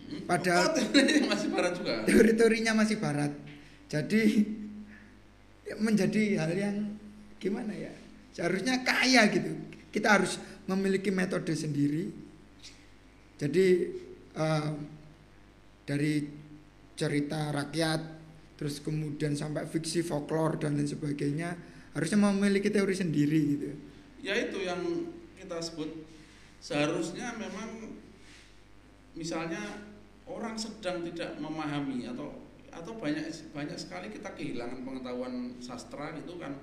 Mm. 0.08 0.26
Padahal- 0.26 0.68
Oh, 0.68 0.76
teorinya 0.76 1.24
masih 1.30 1.50
barat 1.50 1.74
juga. 1.76 1.94
teori-teorinya 2.04 2.74
masih 2.74 2.98
barat. 2.98 3.32
Jadi 3.88 4.22
menjadi 5.80 6.24
hal 6.40 6.52
yang 6.52 6.78
gimana 7.38 7.72
ya? 7.72 7.94
Seharusnya 8.34 8.84
kaya 8.84 9.28
gitu. 9.32 9.52
Kita 9.92 10.20
harus 10.20 10.36
memiliki 10.68 11.08
metode 11.10 11.56
sendiri. 11.56 12.12
Jadi 13.38 13.68
eh, 14.34 14.70
dari 15.86 16.14
cerita 16.98 17.54
rakyat 17.54 18.02
terus 18.58 18.82
kemudian 18.82 19.38
sampai 19.38 19.70
fiksi 19.70 20.02
folklore 20.02 20.58
dan 20.58 20.74
lain 20.76 20.90
sebagainya 20.90 21.54
harusnya 21.94 22.20
memiliki 22.30 22.74
teori 22.74 22.94
sendiri 22.98 23.42
gitu. 23.54 23.70
Ya 24.26 24.34
itu 24.34 24.66
yang 24.66 24.82
kita 25.38 25.62
sebut. 25.62 26.06
Seharusnya 26.58 27.38
memang 27.38 27.96
misalnya 29.14 29.86
orang 30.26 30.58
sedang 30.58 31.06
tidak 31.06 31.38
memahami 31.38 32.10
atau 32.10 32.34
atau 32.74 32.94
banyak 32.98 33.26
banyak 33.54 33.78
sekali 33.78 34.14
kita 34.14 34.34
kehilangan 34.38 34.86
pengetahuan 34.86 35.58
sastra 35.62 36.14
gitu 36.18 36.38
kan. 36.42 36.58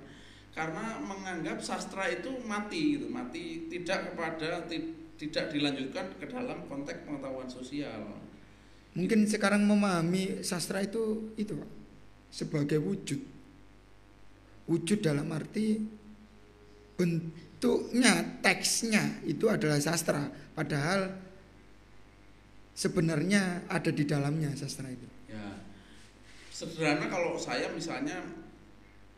Karena 0.55 0.99
menganggap 1.03 1.59
sastra 1.59 2.07
itu 2.07 2.31
mati 2.47 2.95
gitu 2.95 3.11
mati 3.11 3.67
tidak 3.67 4.11
kepada 4.11 4.63
ti- 4.67 4.95
tidak 5.15 5.51
dilanjutkan 5.51 6.15
ke 6.15 6.27
dalam 6.27 6.63
konteks 6.67 7.03
pengetahuan 7.03 7.47
sosial. 7.47 8.19
Mungkin 8.95 9.27
sekarang 9.27 9.67
memahami 9.67 10.39
sastra 10.39 10.79
itu 10.79 11.35
itu 11.35 11.59
Pak, 11.59 11.69
sebagai 12.35 12.83
wujud. 12.83 13.23
Wujud 14.67 14.99
dalam 14.99 15.31
arti 15.31 15.79
bentuknya 16.99 18.43
teksnya 18.43 19.23
itu 19.23 19.47
adalah 19.47 19.79
sastra. 19.79 20.27
Padahal 20.51 21.15
sebenarnya 22.75 23.63
ada 23.71 23.87
di 23.87 24.03
dalamnya 24.03 24.51
sastra 24.51 24.91
itu. 24.91 25.07
Ya. 25.31 25.63
Sederhana 26.51 27.07
kalau 27.07 27.39
saya 27.39 27.71
misalnya 27.71 28.19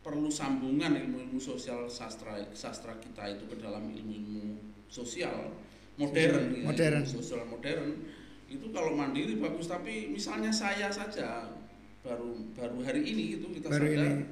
perlu 0.06 0.30
sambungan 0.30 0.94
ilmu-ilmu 0.94 1.42
sosial 1.42 1.90
sastra 1.90 2.38
sastra 2.54 2.94
kita 3.02 3.34
itu 3.34 3.50
ke 3.50 3.58
dalam 3.58 3.90
ilmu-ilmu 3.90 4.62
sosial 4.86 5.52
modern 5.98 6.54
ya, 6.54 6.64
modern. 6.70 7.02
ilmu 7.02 7.18
sosial 7.18 7.42
modern 7.50 7.98
itu 8.46 8.70
kalau 8.70 8.94
mandiri 8.94 9.42
bagus. 9.42 9.66
Tapi 9.66 10.06
misalnya 10.14 10.54
saya 10.54 10.86
saja 10.86 11.57
baru 12.00 12.30
baru 12.54 12.76
hari 12.80 13.02
ini 13.04 13.24
itu 13.36 13.46
kita 13.50 13.68
Baru 13.68 13.86
sadar 13.86 14.06
ini. 14.06 14.24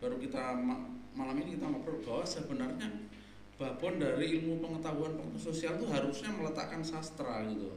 baru 0.00 0.16
kita 0.18 0.42
ma- 0.56 0.88
malam 1.12 1.36
ini 1.38 1.56
kita 1.58 1.66
ngobrol 1.66 2.00
bahwa 2.00 2.24
sebenarnya 2.24 2.88
babon 3.54 3.94
dari 3.96 4.40
ilmu 4.40 4.56
pengetahuan 4.58 5.12
pengetahuan 5.14 5.36
sosial 5.42 5.76
itu 5.76 5.86
harusnya 5.86 6.32
meletakkan 6.32 6.80
sastra 6.80 7.44
gitu 7.44 7.76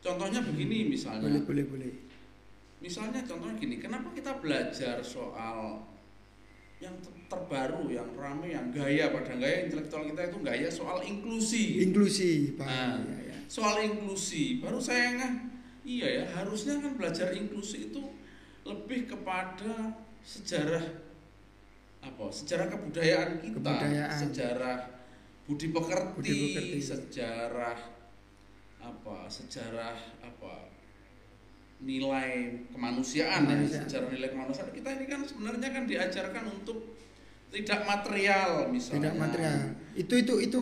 contohnya 0.00 0.42
begini 0.42 0.90
misalnya 0.90 1.22
boleh 1.24 1.42
boleh 1.42 1.64
boleh 1.66 1.92
Misalnya 2.82 3.22
contohnya 3.22 3.54
gini, 3.54 3.78
kenapa 3.78 4.10
kita 4.10 4.42
belajar 4.42 4.98
soal 4.98 5.86
yang 6.82 6.90
ter- 6.98 7.14
terbaru, 7.30 7.86
yang 7.86 8.10
rame, 8.18 8.50
yang 8.50 8.74
gaya 8.74 9.14
pada 9.14 9.38
gaya 9.38 9.70
intelektual 9.70 10.02
kita 10.02 10.26
itu 10.26 10.38
gaya 10.42 10.66
soal 10.66 10.98
inklusi. 10.98 11.78
inklusi 11.78 12.58
Pak 12.58 12.66
Nah. 12.66 12.98
ya, 13.06 13.18
ya. 13.22 13.36
Soal 13.46 13.86
inklusi, 13.86 14.58
baru 14.58 14.82
saya 14.82 15.14
ngeh, 15.14 15.32
iya 15.86 16.08
ya, 16.10 16.24
harusnya 16.34 16.82
kan 16.82 16.98
belajar 16.98 17.30
inklusi 17.30 17.86
itu 17.86 18.02
lebih 18.62 19.10
kepada 19.10 19.96
sejarah 20.22 20.84
apa? 22.02 22.24
Sejarah 22.30 22.66
kebudayaan 22.70 23.38
kita, 23.42 23.58
Kebudayaan. 23.58 24.18
sejarah 24.18 24.78
budi 25.46 25.68
pekerti, 25.70 26.14
Budi 26.18 26.32
pekerti. 26.54 26.78
sejarah 26.82 27.78
apa? 28.82 29.16
Sejarah 29.26 29.96
apa? 30.22 30.70
nilai 31.82 32.62
kemanusiaan, 32.70 33.42
ya, 33.50 33.82
sejarah 33.82 34.06
nilai 34.14 34.30
kemanusiaan 34.30 34.70
kita 34.70 35.02
ini 35.02 35.10
kan 35.10 35.26
sebenarnya 35.26 35.66
kan 35.74 35.82
diajarkan 35.82 36.44
untuk 36.62 36.94
tidak 37.50 37.82
material 37.82 38.70
misalnya. 38.70 39.10
tidak 39.10 39.14
material 39.18 39.58
itu 39.98 40.14
itu 40.22 40.34
itu 40.46 40.58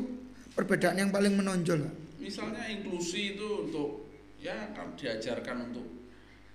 perbedaan 0.57 0.97
yang 0.97 1.12
paling 1.12 1.37
menonjol. 1.37 1.92
Misalnya 2.16 2.64
inklusi 2.73 3.37
itu 3.37 3.69
untuk 3.69 4.09
ya 4.40 4.73
kan 4.73 4.97
diajarkan 4.97 5.69
untuk 5.69 6.09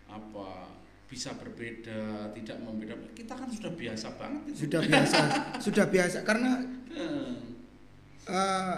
apa 0.09 0.74
bisa 1.05 1.37
berbeda, 1.37 2.33
tidak 2.33 2.57
membeda. 2.65 2.97
Kita 3.13 3.37
kan 3.37 3.49
sudah 3.49 3.71
biasa 3.73 4.07
banget 4.17 4.41
itu. 4.49 4.57
sudah 4.65 4.81
biasa 4.81 5.17
sudah 5.65 5.85
biasa. 5.85 6.17
Karena 6.25 6.51
eh, 8.25 8.77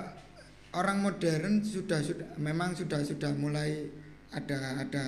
orang 0.76 0.98
modern 1.00 1.64
sudah 1.64 2.04
sudah 2.04 2.28
memang 2.38 2.76
sudah 2.76 3.00
sudah 3.02 3.32
mulai 3.32 3.88
ada 4.36 4.84
ada 4.84 5.06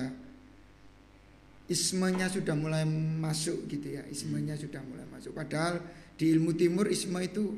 ismenya 1.68 2.26
sudah 2.26 2.56
mulai 2.56 2.88
masuk 2.88 3.68
gitu 3.68 4.00
ya. 4.00 4.02
Ismenya 4.08 4.56
sudah 4.56 4.80
mulai 4.80 5.04
masuk. 5.12 5.36
Padahal 5.36 5.84
di 6.16 6.24
ilmu 6.32 6.56
timur 6.56 6.88
isme 6.88 7.20
itu 7.20 7.56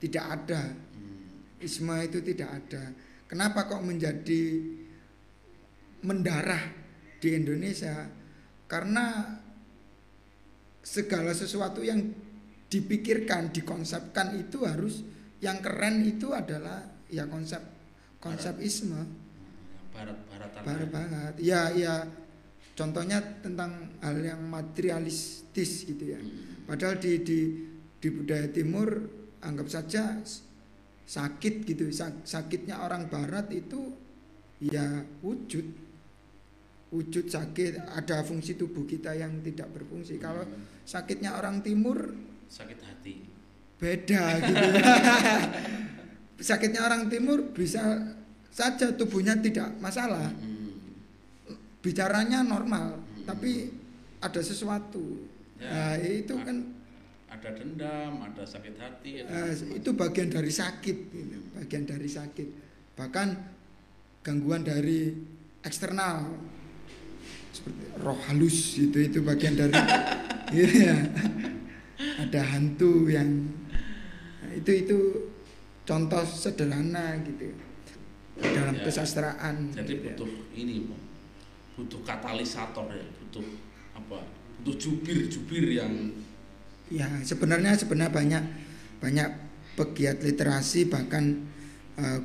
tidak 0.00 0.24
ada. 0.42 0.62
Hmm. 0.72 1.60
isme 1.60 1.94
itu 2.04 2.20
tidak 2.24 2.50
ada. 2.52 2.92
Kenapa 3.26 3.64
kok 3.66 3.82
menjadi 3.82 4.60
mendarah 6.04 6.62
di 7.18 7.28
Indonesia 7.32 8.06
karena 8.66 9.38
segala 10.82 11.34
sesuatu 11.34 11.82
yang 11.82 11.98
dipikirkan 12.66 13.50
dikonsepkan 13.54 14.38
itu 14.38 14.66
harus 14.66 15.02
yang 15.42 15.62
keren 15.62 16.02
itu 16.02 16.34
adalah 16.34 16.82
ya 17.06 17.26
konsep 17.30 17.62
konsep 18.18 18.58
isme 18.58 19.06
Barat 19.94 20.18
baratan. 20.28 20.62
barat 20.66 20.88
banget 20.92 21.34
ya 21.40 21.70
ya. 21.72 21.94
Contohnya 22.76 23.24
tentang 23.40 23.88
hal 24.04 24.20
yang 24.20 24.44
materialistis 24.52 25.88
gitu 25.88 26.12
ya. 26.12 26.20
Hmm. 26.20 26.68
padahal 26.68 27.00
di 27.00 27.24
di 27.24 27.40
di 27.96 28.08
budaya 28.12 28.52
timur 28.52 29.00
anggap 29.40 29.64
saja 29.72 30.20
sakit 31.08 31.64
gitu. 31.64 31.88
Sak- 31.88 32.28
sakitnya 32.28 32.84
orang 32.84 33.08
barat 33.08 33.48
itu 33.56 33.96
ya 34.60 34.84
wujud 35.24 35.64
wujud 36.88 37.26
sakit 37.26 37.82
ada 37.90 38.22
fungsi 38.22 38.54
tubuh 38.54 38.82
kita 38.82 39.10
yang 39.12 39.42
tidak 39.42 39.68
berfungsi 39.70 40.16
kalau 40.16 40.42
Hmm. 40.42 40.62
sakitnya 40.82 41.34
orang 41.34 41.58
timur 41.60 42.14
sakit 42.46 42.78
hati. 42.78 43.26
beda 43.76 44.22
gitu 44.40 44.66
sakitnya 46.40 46.80
orang 46.80 47.08
timur 47.08 47.50
bisa 47.50 47.82
saja 48.48 48.88
tubuhnya 48.90 49.36
tidak 49.36 49.68
masalah 49.78 50.30
Hmm. 50.30 50.72
bicaranya 51.80 52.40
normal 52.40 52.96
Hmm. 52.96 53.24
tapi 53.26 53.68
ada 54.18 54.40
sesuatu 54.40 55.26
Ya. 55.56 55.68
nah 55.68 55.94
itu 55.98 56.32
A- 56.32 56.44
kan 56.44 56.56
ada 57.26 57.48
dendam, 57.52 58.12
ada 58.22 58.44
sakit 58.44 58.74
hati, 58.76 59.20
ada 59.20 59.28
macam-macam. 59.28 59.76
itu 59.76 59.90
bagian 59.92 60.28
dari 60.30 60.52
sakit 60.54 60.96
gitu. 61.06 61.36
bagian 61.52 61.84
dari 61.84 62.08
sakit 62.08 62.48
bahkan 62.94 63.28
gangguan 64.22 64.62
dari 64.62 65.12
eksternal 65.60 66.32
seperti 67.56 67.82
roh 67.98 68.18
halus 68.28 68.76
itu 68.76 68.98
itu 69.00 69.18
bagian 69.24 69.56
dari 69.56 69.72
iya 70.60 70.96
ada 72.20 72.40
hantu 72.44 73.08
yang 73.08 73.28
nah, 74.44 74.52
itu 74.52 74.70
itu 74.84 74.96
contoh 75.88 76.22
sederhana 76.22 77.16
gitu 77.24 77.56
dalam 78.36 78.76
Ya. 78.76 78.84
kesastraan 78.84 79.72
Jadi 79.72 79.96
gitu 79.96 80.12
ya. 80.12 80.12
butuh 80.12 80.30
ini, 80.52 80.74
Pak. 80.84 81.00
butuh 81.80 82.00
katalisator 82.04 82.84
ya, 82.92 83.06
butuh 83.16 83.46
apa? 83.96 84.28
Butuh 84.60 84.76
jubir-jubir 84.76 85.72
yang 85.72 86.12
Ya 86.86 87.08
sebenarnya 87.24 87.72
sebenarnya 87.74 88.12
banyak 88.12 88.44
banyak 89.00 89.28
pegiat 89.74 90.20
literasi 90.20 90.86
bahkan 90.86 91.48
eh, 91.96 92.20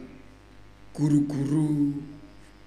guru-guru 0.92 1.96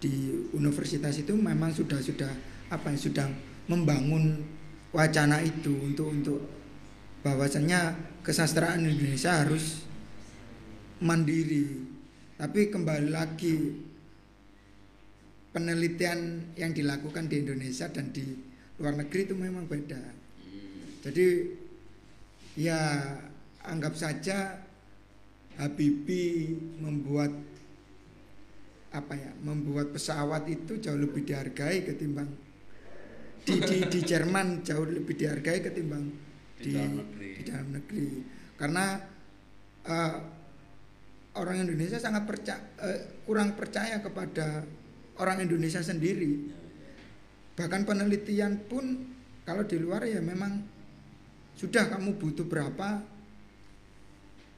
di 0.00 0.32
universitas 0.56 1.20
itu 1.20 1.36
memang 1.36 1.68
sudah 1.70 2.00
sudah 2.00 2.32
apa 2.70 2.92
ya, 2.92 2.98
sudah 2.98 3.26
membangun 3.68 4.44
wacana 4.94 5.42
itu 5.42 5.74
untuk 5.80 6.08
untuk 6.12 6.40
bahwasannya 7.24 7.96
kesastraan 8.20 8.84
Indonesia 8.84 9.42
harus 9.42 9.82
mandiri. 11.00 11.82
Tapi 12.36 12.68
kembali 12.68 13.08
lagi 13.10 13.54
penelitian 15.54 16.52
yang 16.58 16.74
dilakukan 16.74 17.30
di 17.30 17.40
Indonesia 17.42 17.88
dan 17.88 18.10
di 18.10 18.26
luar 18.76 18.98
negeri 18.98 19.20
itu 19.24 19.34
memang 19.38 19.64
beda. 19.64 20.02
Jadi 21.04 21.26
ya 22.58 23.02
anggap 23.64 23.94
saja 23.96 24.60
Habibie 25.54 26.58
membuat 26.82 27.30
apa 28.90 29.14
ya 29.14 29.30
membuat 29.42 29.94
pesawat 29.94 30.46
itu 30.50 30.78
jauh 30.78 30.98
lebih 30.98 31.26
dihargai 31.26 31.86
ketimbang 31.86 32.26
di 33.44 33.54
di, 33.60 33.78
di 33.88 34.00
Jerman 34.00 34.64
jauh 34.64 34.88
lebih 34.88 35.14
dihargai 35.14 35.60
ketimbang 35.60 36.08
Di 36.56 36.72
dalam 36.72 37.04
negeri. 37.04 37.30
di 37.36 37.42
dalam 37.44 37.68
negeri 37.76 38.06
karena 38.56 38.84
eh, 39.84 40.16
orang 41.34 41.56
Indonesia 41.66 41.98
sangat 42.00 42.24
percaya 42.24 42.62
kurang 43.28 43.58
percaya 43.58 44.00
kepada 44.00 44.64
orang 45.20 45.44
Indonesia 45.44 45.82
sendiri 45.82 46.50
bahkan 47.54 47.86
penelitian 47.86 48.64
pun 48.66 49.14
kalau 49.44 49.62
di 49.62 49.76
luar 49.78 50.08
ya 50.08 50.18
memang 50.24 50.64
sudah 51.54 51.86
kamu 51.86 52.18
butuh 52.18 52.46
berapa 52.48 53.02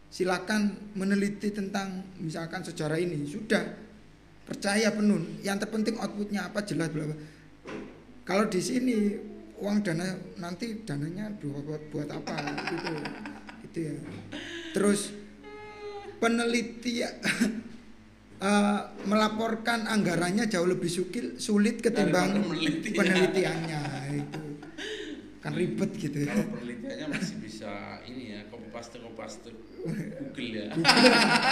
silakan 0.08 0.94
meneliti 0.96 1.52
tentang 1.52 2.06
misalkan 2.22 2.64
sejarah 2.64 2.96
ini 2.96 3.28
sudah 3.28 3.60
percaya 4.48 4.88
penuh 4.94 5.42
yang 5.44 5.60
terpenting 5.60 5.98
outputnya 5.98 6.48
apa 6.48 6.62
jelas 6.64 6.88
bla 6.88 7.04
bla. 7.04 7.16
Kalau 8.26 8.50
di 8.50 8.58
sini 8.58 9.14
uang 9.62 9.86
dana 9.86 10.18
nanti 10.42 10.82
dananya 10.82 11.30
buat 11.38 11.82
buat, 11.94 12.10
apa? 12.10 12.34
Gitu. 12.74 12.94
Gitu 13.62 13.78
ya. 13.86 13.94
Terus 14.74 15.14
peneliti 16.18 17.06
eh, 17.06 18.80
melaporkan 19.06 19.86
anggarannya 19.86 20.50
jauh 20.50 20.66
lebih 20.66 20.90
sukil, 20.90 21.38
sulit 21.38 21.78
ketimbang 21.78 22.50
penelitian. 22.50 22.98
penelitiannya 22.98 23.82
itu. 24.18 24.42
Kan 25.38 25.54
ribet 25.54 25.94
gitu 25.94 26.26
ya. 26.26 26.34
Kalau 26.34 26.50
penelitiannya 26.58 27.06
masih 27.14 27.36
bisa 27.38 28.02
ini 28.10 28.34
ya, 28.34 28.40
copy 28.50 28.68
paste 28.74 28.98
copy 28.98 29.14
paste 29.14 29.50
Google 29.54 30.50
ya. 30.50 30.66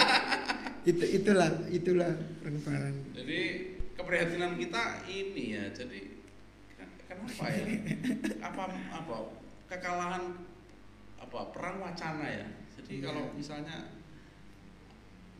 itu 0.91 1.01
itulah 1.17 1.49
itulah 1.73 2.13
perkembangan 2.45 2.93
Jadi 3.17 3.39
keprihatinan 3.97 4.53
kita 4.59 5.01
ini 5.09 5.57
ya, 5.57 5.65
jadi 5.73 6.14
kenapa 7.25 7.45
ya? 7.49 7.65
Apa 8.45 8.63
apa 8.93 9.15
kekalahan 9.65 10.23
apa 11.17 11.39
perang 11.49 11.77
wacana 11.81 12.25
ya? 12.29 12.47
Jadi 12.77 13.01
Iya. 13.01 13.09
kalau 13.09 13.33
misalnya 13.33 13.77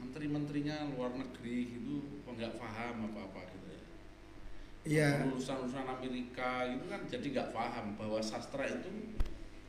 menteri-menterinya 0.01 0.91
luar 0.97 1.13
negeri 1.15 1.77
gitu 1.77 2.25
kok 2.25 2.33
nggak 2.35 2.57
paham 2.57 2.95
apa-apa 3.13 3.39
gitu 3.53 3.67
ya. 3.69 3.83
Iya. 4.85 5.07
Atau 5.21 5.37
lulusan-lulusan 5.37 5.87
Amerika 5.87 6.65
gitu 6.73 6.85
kan 6.89 7.01
jadi 7.05 7.25
nggak 7.31 7.51
paham 7.53 7.85
bahwa 7.95 8.19
sastra 8.19 8.65
itu 8.65 9.17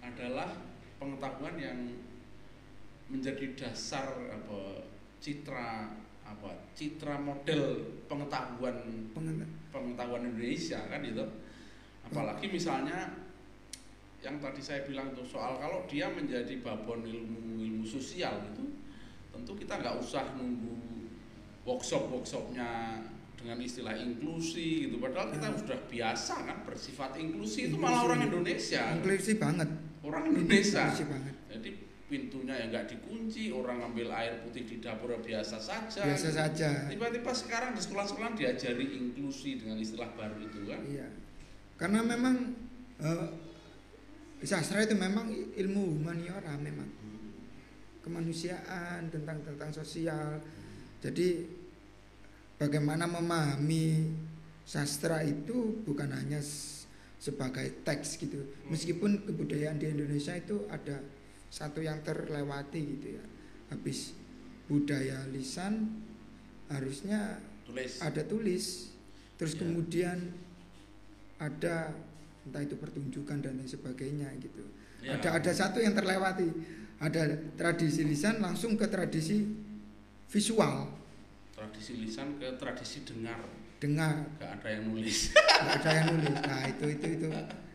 adalah 0.00 0.48
pengetahuan 0.96 1.56
yang 1.60 1.78
menjadi 3.06 3.54
dasar 3.54 4.08
apa 4.32 4.82
citra 5.22 5.94
apa 6.26 6.50
citra 6.74 7.22
model 7.22 7.78
pengetahuan 8.10 9.06
pengetahuan 9.70 10.22
Indonesia 10.26 10.82
kan 10.90 10.98
itu 11.06 11.22
apalagi 12.06 12.46
misalnya 12.46 13.12
yang 14.20 14.38
tadi 14.38 14.58
saya 14.58 14.82
bilang 14.82 15.12
tuh 15.12 15.22
soal 15.22 15.58
kalau 15.58 15.84
dia 15.86 16.08
menjadi 16.08 16.58
babon 16.58 17.04
ilmu 17.04 17.58
ilmu 17.58 17.84
sosial 17.84 18.42
itu 18.42 18.64
tentu 19.30 19.52
kita 19.54 19.78
nggak 19.78 19.96
usah 20.00 20.34
nunggu 20.34 20.74
workshop 21.62 22.10
workshopnya 22.10 23.02
dengan 23.36 23.60
istilah 23.60 23.92
inklusi 23.94 24.88
gitu. 24.88 24.96
Padahal 24.98 25.28
kita 25.30 25.52
Hmm. 25.52 25.60
sudah 25.60 25.78
biasa 25.86 26.34
kan 26.42 26.58
bersifat 26.64 27.14
inklusi 27.20 27.68
itu 27.68 27.76
Inklusi. 27.76 27.84
malah 27.84 28.00
orang 28.02 28.20
Indonesia. 28.24 28.82
Inklusi 28.96 29.32
banget. 29.36 29.68
Orang 30.02 30.24
Indonesia. 30.26 30.82
Inklusi 30.88 31.04
banget. 31.04 31.34
Jadi 31.52 31.70
pintunya 32.06 32.54
yang 32.56 32.68
nggak 32.72 32.86
dikunci 32.88 33.50
orang 33.50 33.76
ngambil 33.82 34.08
air 34.14 34.40
putih 34.40 34.64
di 34.64 34.76
dapur 34.80 35.14
biasa 35.20 35.58
saja. 35.60 36.00
Biasa 36.02 36.28
saja. 36.32 36.70
Tiba-tiba 36.88 37.30
sekarang 37.30 37.76
di 37.76 37.82
sekolah-sekolah 37.82 38.32
diajari 38.34 38.86
inklusi 38.96 39.60
dengan 39.60 39.76
istilah 39.78 40.10
baru 40.16 40.38
itu 40.40 40.66
kan. 40.66 40.80
Iya 40.82 41.06
karena 41.76 42.00
memang 42.00 42.56
eh, 43.00 43.28
sastra 44.44 44.84
itu 44.84 44.96
memang 44.96 45.28
ilmu 45.56 46.00
humaniora 46.00 46.56
memang. 46.60 46.88
Kemanusiaan 48.00 49.10
tentang 49.10 49.42
tentang 49.42 49.70
sosial. 49.74 50.38
Jadi 51.02 51.42
bagaimana 52.54 53.10
memahami 53.10 54.14
sastra 54.62 55.26
itu 55.26 55.82
bukan 55.82 56.14
hanya 56.14 56.38
sebagai 57.18 57.82
teks 57.82 58.14
gitu. 58.22 58.46
Meskipun 58.70 59.26
kebudayaan 59.26 59.82
di 59.82 59.90
Indonesia 59.90 60.38
itu 60.38 60.70
ada 60.70 61.02
satu 61.50 61.82
yang 61.82 61.98
terlewati 62.06 62.80
gitu 62.94 63.18
ya. 63.18 63.24
Habis 63.74 64.14
budaya 64.70 65.26
lisan 65.34 65.98
harusnya 66.70 67.42
tulis. 67.66 67.98
ada 67.98 68.22
tulis. 68.22 68.64
Terus 69.34 69.58
Ya. 69.58 69.66
kemudian 69.66 70.18
ada 71.36 71.92
entah 72.46 72.62
itu 72.62 72.78
pertunjukan 72.78 73.42
dan 73.42 73.58
lain 73.58 73.68
sebagainya 73.68 74.30
gitu. 74.38 74.62
Ya. 75.02 75.18
ada 75.18 75.42
ada 75.42 75.52
satu 75.52 75.82
yang 75.82 75.92
terlewati. 75.92 76.48
Ada 76.96 77.52
tradisi 77.60 78.08
lisan 78.08 78.40
langsung 78.40 78.78
ke 78.80 78.88
tradisi 78.88 79.44
visual. 80.32 80.88
Tradisi 81.52 82.00
lisan 82.00 82.40
ke 82.40 82.56
tradisi 82.56 83.04
dengar. 83.04 83.44
Dengar. 83.76 84.24
Nggak 84.40 84.50
ada 84.62 84.68
yang 84.72 84.84
nulis. 84.88 85.36
Nggak 85.36 85.76
ada 85.84 85.90
yang 85.92 86.06
nulis. 86.16 86.36
Nah 86.40 86.62
itu 86.72 86.84
itu 86.88 87.06
itu. 87.20 87.28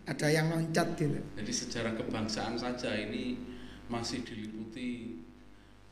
Ada 0.09 0.27
yang 0.33 0.49
loncat 0.49 0.97
gitu. 0.97 1.21
Jadi 1.37 1.51
sejarah 1.53 1.93
kebangsaan 1.93 2.57
saja 2.57 2.89
ini 2.97 3.37
masih 3.85 4.25
diliputi 4.25 5.21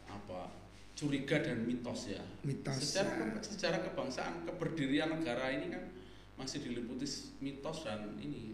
apa? 0.09 0.49
Curiga 0.97 1.37
dan 1.39 1.63
mitos 1.69 2.09
ya. 2.09 2.23
mitos. 2.41 2.81
Secara 2.81 3.37
ya. 3.37 3.39
secara 3.45 3.77
kebangsaan 3.85 4.49
keberdirian 4.49 5.13
negara 5.13 5.53
ini 5.53 5.69
kan 5.69 5.98
masih 6.39 6.63
diliputi 6.63 7.05
mitos 7.43 7.83
dan 7.83 8.15
ini 8.17 8.49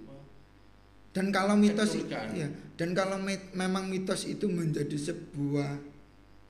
dan 1.16 1.32
kalau 1.32 1.56
mitos 1.56 1.96
Kecurigaan. 1.96 2.28
ya 2.36 2.48
dan 2.76 2.92
kalau 2.92 3.16
me- 3.16 3.48
memang 3.56 3.88
mitos 3.88 4.28
itu 4.28 4.52
menjadi 4.52 5.00
sebuah 5.00 5.80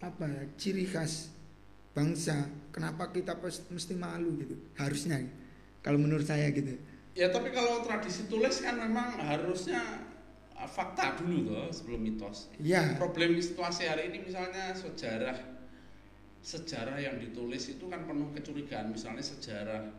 apa 0.01 0.25
ya 0.25 0.43
ciri 0.57 0.89
khas 0.89 1.29
bangsa 1.93 2.49
kenapa 2.73 3.13
kita 3.13 3.37
mesti 3.69 3.93
malu 3.93 4.33
gitu 4.41 4.57
harusnya 4.73 5.21
kalau 5.85 6.01
menurut 6.01 6.25
saya 6.25 6.49
gitu 6.49 6.73
Ya 7.15 7.31
tapi 7.31 7.47
kalau 7.55 7.79
tradisi 7.79 8.27
tulis 8.27 8.59
kan 8.59 8.75
memang 8.75 9.15
harusnya 9.15 10.03
uh, 10.51 10.67
fakta 10.67 11.15
dulu 11.15 11.47
toh 11.47 11.71
sebelum 11.71 12.03
mitos. 12.03 12.51
ya 12.59 12.99
Problem 12.99 13.39
situasi 13.39 13.87
hari 13.87 14.11
ini 14.11 14.27
misalnya 14.27 14.75
sejarah 14.75 15.39
sejarah 16.43 16.99
yang 16.99 17.15
ditulis 17.15 17.71
itu 17.71 17.87
kan 17.87 18.03
penuh 18.03 18.35
kecurigaan 18.35 18.91
misalnya 18.91 19.23
sejarah 19.23 19.95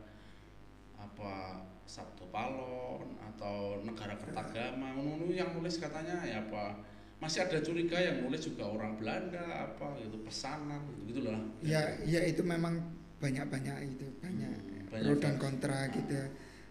apa 1.07 1.63
Sabto 1.87 2.27
Palon 2.29 3.07
atau 3.23 3.79
negara 3.81 4.19
Kertagama 4.19 4.91
ngono 4.93 5.31
yang 5.31 5.55
nulis 5.55 5.79
katanya 5.79 6.19
ya 6.21 6.43
apa 6.43 6.83
masih 7.17 7.47
ada 7.47 7.63
curiga 7.63 7.97
yang 7.97 8.27
nulis 8.27 8.43
juga 8.43 8.67
orang 8.67 8.99
Belanda 8.99 9.41
apa 9.65 9.97
gitu 9.97 10.21
pesanan 10.21 10.83
gitu 10.91 11.15
gitulah 11.15 11.39
ya 11.63 11.81
ya 12.03 12.21
itu 12.23 12.43
memang 12.43 12.77
banyak 13.17 13.47
banyak 13.47 13.77
itu 13.89 14.07
banyak 14.21 14.51
Hmm, 14.53 14.93
banyak 14.93 15.07
pro 15.09 15.15
dan 15.19 15.35
kontra 15.37 15.89
gitu 15.89 16.13
ya. 16.13 16.27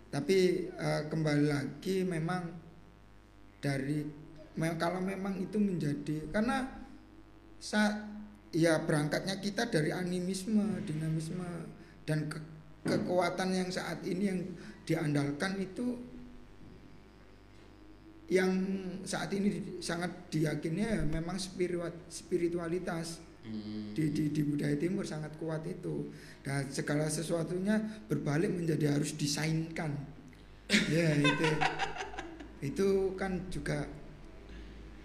tapi 0.07 0.37
eh, 0.69 1.01
kembali 1.09 1.45
lagi 1.47 2.05
memang 2.05 2.43
dari 3.57 4.05
me- 4.53 4.77
kalau 4.77 5.01
memang 5.01 5.35
itu 5.37 5.57
menjadi 5.57 6.29
karena 6.29 6.63
sa 7.57 8.05
ya 8.51 8.79
berangkatnya 8.79 9.39
kita 9.39 9.67
dari 9.67 9.91
animisme 9.91 10.61
dinamisme 10.85 11.43
dan 12.05 12.29
ke- 12.29 12.54
kekuatan 12.85 13.49
yang 13.51 13.69
saat 13.73 14.05
ini 14.05 14.23
yang 14.29 14.39
diandalkan 14.85 15.57
itu 15.57 15.97
yang 18.25 18.49
saat 19.05 19.29
ini 19.33 19.77
sangat 19.81 20.09
diyakini 20.33 20.81
ya 20.81 21.01
memang 21.05 21.37
spiritua- 21.37 22.05
spiritualitas. 22.09 23.25
Hmm. 23.45 23.93
di, 23.93 24.09
di, 24.09 24.33
di 24.33 24.41
budaya 24.41 24.73
timur 24.73 25.05
sangat 25.05 25.37
kuat 25.37 25.61
itu. 25.69 26.09
Dan 26.41 26.65
segala 26.73 27.05
sesuatunya 27.05 27.77
berbalik 28.09 28.49
menjadi 28.49 28.97
harus 28.97 29.13
disainkan. 29.13 29.93
Ya 30.89 31.13
itu. 31.13 31.45
Itu 32.73 33.13
kan 33.13 33.45
juga 33.53 33.85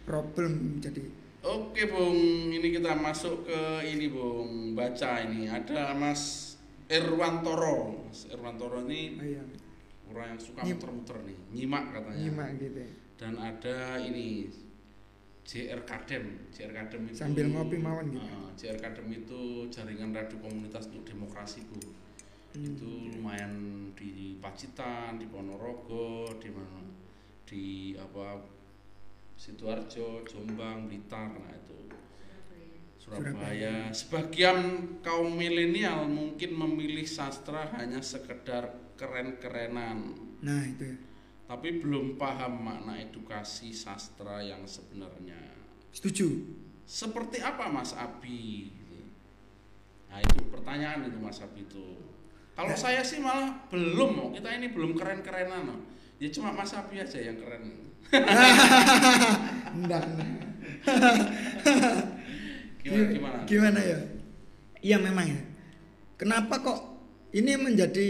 problem 0.09 0.81
jadi. 0.81 1.05
Oke 1.45 1.85
Bung, 1.93 2.49
ini 2.49 2.69
kita 2.73 2.97
masuk 2.97 3.45
ke 3.45 3.61
ini 3.85 4.09
Bung, 4.09 4.73
baca 4.73 5.21
ini. 5.21 5.45
Ada 5.45 5.93
Mas 5.93 6.50
Irwantoro. 6.91 8.03
Mas 8.11 8.27
Irwantoro 8.27 8.83
ini 8.91 9.15
oh 9.15 9.25
iya, 9.25 9.43
orang 10.11 10.35
yang 10.35 10.41
suka 10.43 10.67
muter-muter 10.67 11.17
nih, 11.23 11.39
nyimak 11.55 11.95
katanya. 11.95 12.19
nyimak 12.19 12.49
gitu 12.59 12.83
Dan 13.15 13.39
ada 13.39 14.03
ini 14.03 14.51
JR 15.47 15.83
Kadem, 15.87 16.51
JR 16.51 16.73
Kadem 16.75 17.11
itu 17.11 17.19
Sambil 17.23 17.47
ngopi 17.51 17.79
mawon 17.79 18.11
gitu. 18.11 18.27
Ah, 18.27 18.51
JR 18.59 18.79
Kadem 18.83 19.07
itu 19.15 19.71
jaringan 19.71 20.11
radio 20.11 20.37
komunitas 20.43 20.91
untuk 20.91 21.07
demokrasi 21.07 21.63
Bu. 21.71 21.79
Hmm. 22.51 22.67
Itu 22.75 22.91
lumayan 23.15 23.55
di 23.95 24.35
Pacitan, 24.43 25.23
di 25.23 25.31
Ponorogo, 25.31 26.27
di 26.43 26.51
mana 26.51 26.83
di 27.47 27.95
apa 27.99 28.43
Sidoarjo, 29.35 30.23
Jombang, 30.29 30.87
Blitar, 30.87 31.33
nah 31.33 31.55
itu 31.55 31.79
Surabaya. 33.01 33.89
Sebagian 33.97 34.61
kaum 35.01 35.33
milenial 35.33 36.05
mungkin 36.05 36.53
memilih 36.53 37.09
sastra 37.09 37.73
hanya 37.81 38.05
sekedar 38.05 38.93
keren-kerenan, 39.01 40.13
nah 40.45 40.61
itu 40.61 40.85
ya. 40.93 40.97
tapi 41.49 41.81
belum 41.81 42.21
paham 42.21 42.61
makna 42.61 43.01
edukasi 43.01 43.73
sastra 43.73 44.45
yang 44.45 44.69
sebenarnya. 44.69 45.41
setuju 45.89 46.29
Seperti 46.85 47.41
apa 47.41 47.73
Mas 47.73 47.97
Abi? 47.97 48.69
Nah 50.13 50.21
itu 50.21 50.43
pertanyaan 50.53 51.09
itu 51.09 51.17
Mas 51.17 51.41
Abi 51.41 51.65
itu. 51.65 52.03
Kalau 52.53 52.75
Ya. 52.75 52.77
saya 52.77 53.01
sih 53.01 53.23
malah 53.25 53.65
belum, 53.73 54.13
oh. 54.21 54.29
kita 54.37 54.53
ini 54.53 54.69
belum 54.69 54.93
keren-kerenan. 54.93 55.65
oh. 55.71 55.81
Ya 56.21 56.29
cuma 56.29 56.53
Mas 56.53 56.77
Abi 56.77 57.01
aja 57.01 57.17
yang 57.17 57.41
keren. 57.41 57.89
enggak 59.81 60.03
Gimana? 62.81 63.09
gimana? 63.11 63.39
gimana 63.45 63.81
ya 63.81 63.99
iya 64.81 64.97
memang 64.97 65.27
ya 65.27 65.41
kenapa 66.17 66.55
kok 66.59 66.81
ini 67.31 67.53
menjadi 67.55 68.09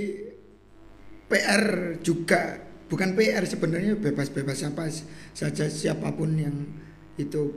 PR 1.27 1.65
juga 2.01 2.59
bukan 2.87 3.15
PR 3.15 3.43
sebenarnya 3.45 3.95
bebas-bebas 3.95 4.63
apa 4.65 4.91
saja 5.31 5.67
siapa 5.67 6.11
pun 6.11 6.35
yang 6.35 6.57
itu 7.17 7.55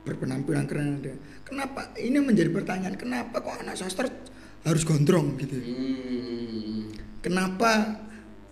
berpenampilan 0.00 0.64
keren 0.64 0.96
ada 0.96 1.12
kenapa 1.42 1.92
ini 1.96 2.16
menjadi 2.18 2.48
pertanyaan 2.48 2.96
kenapa 2.96 3.36
kok 3.38 3.56
anak 3.58 3.76
sastra 3.76 4.08
harus 4.62 4.84
gondrong 4.84 5.36
gitu 5.36 5.56
Hmm. 5.56 6.88
kenapa 7.20 8.00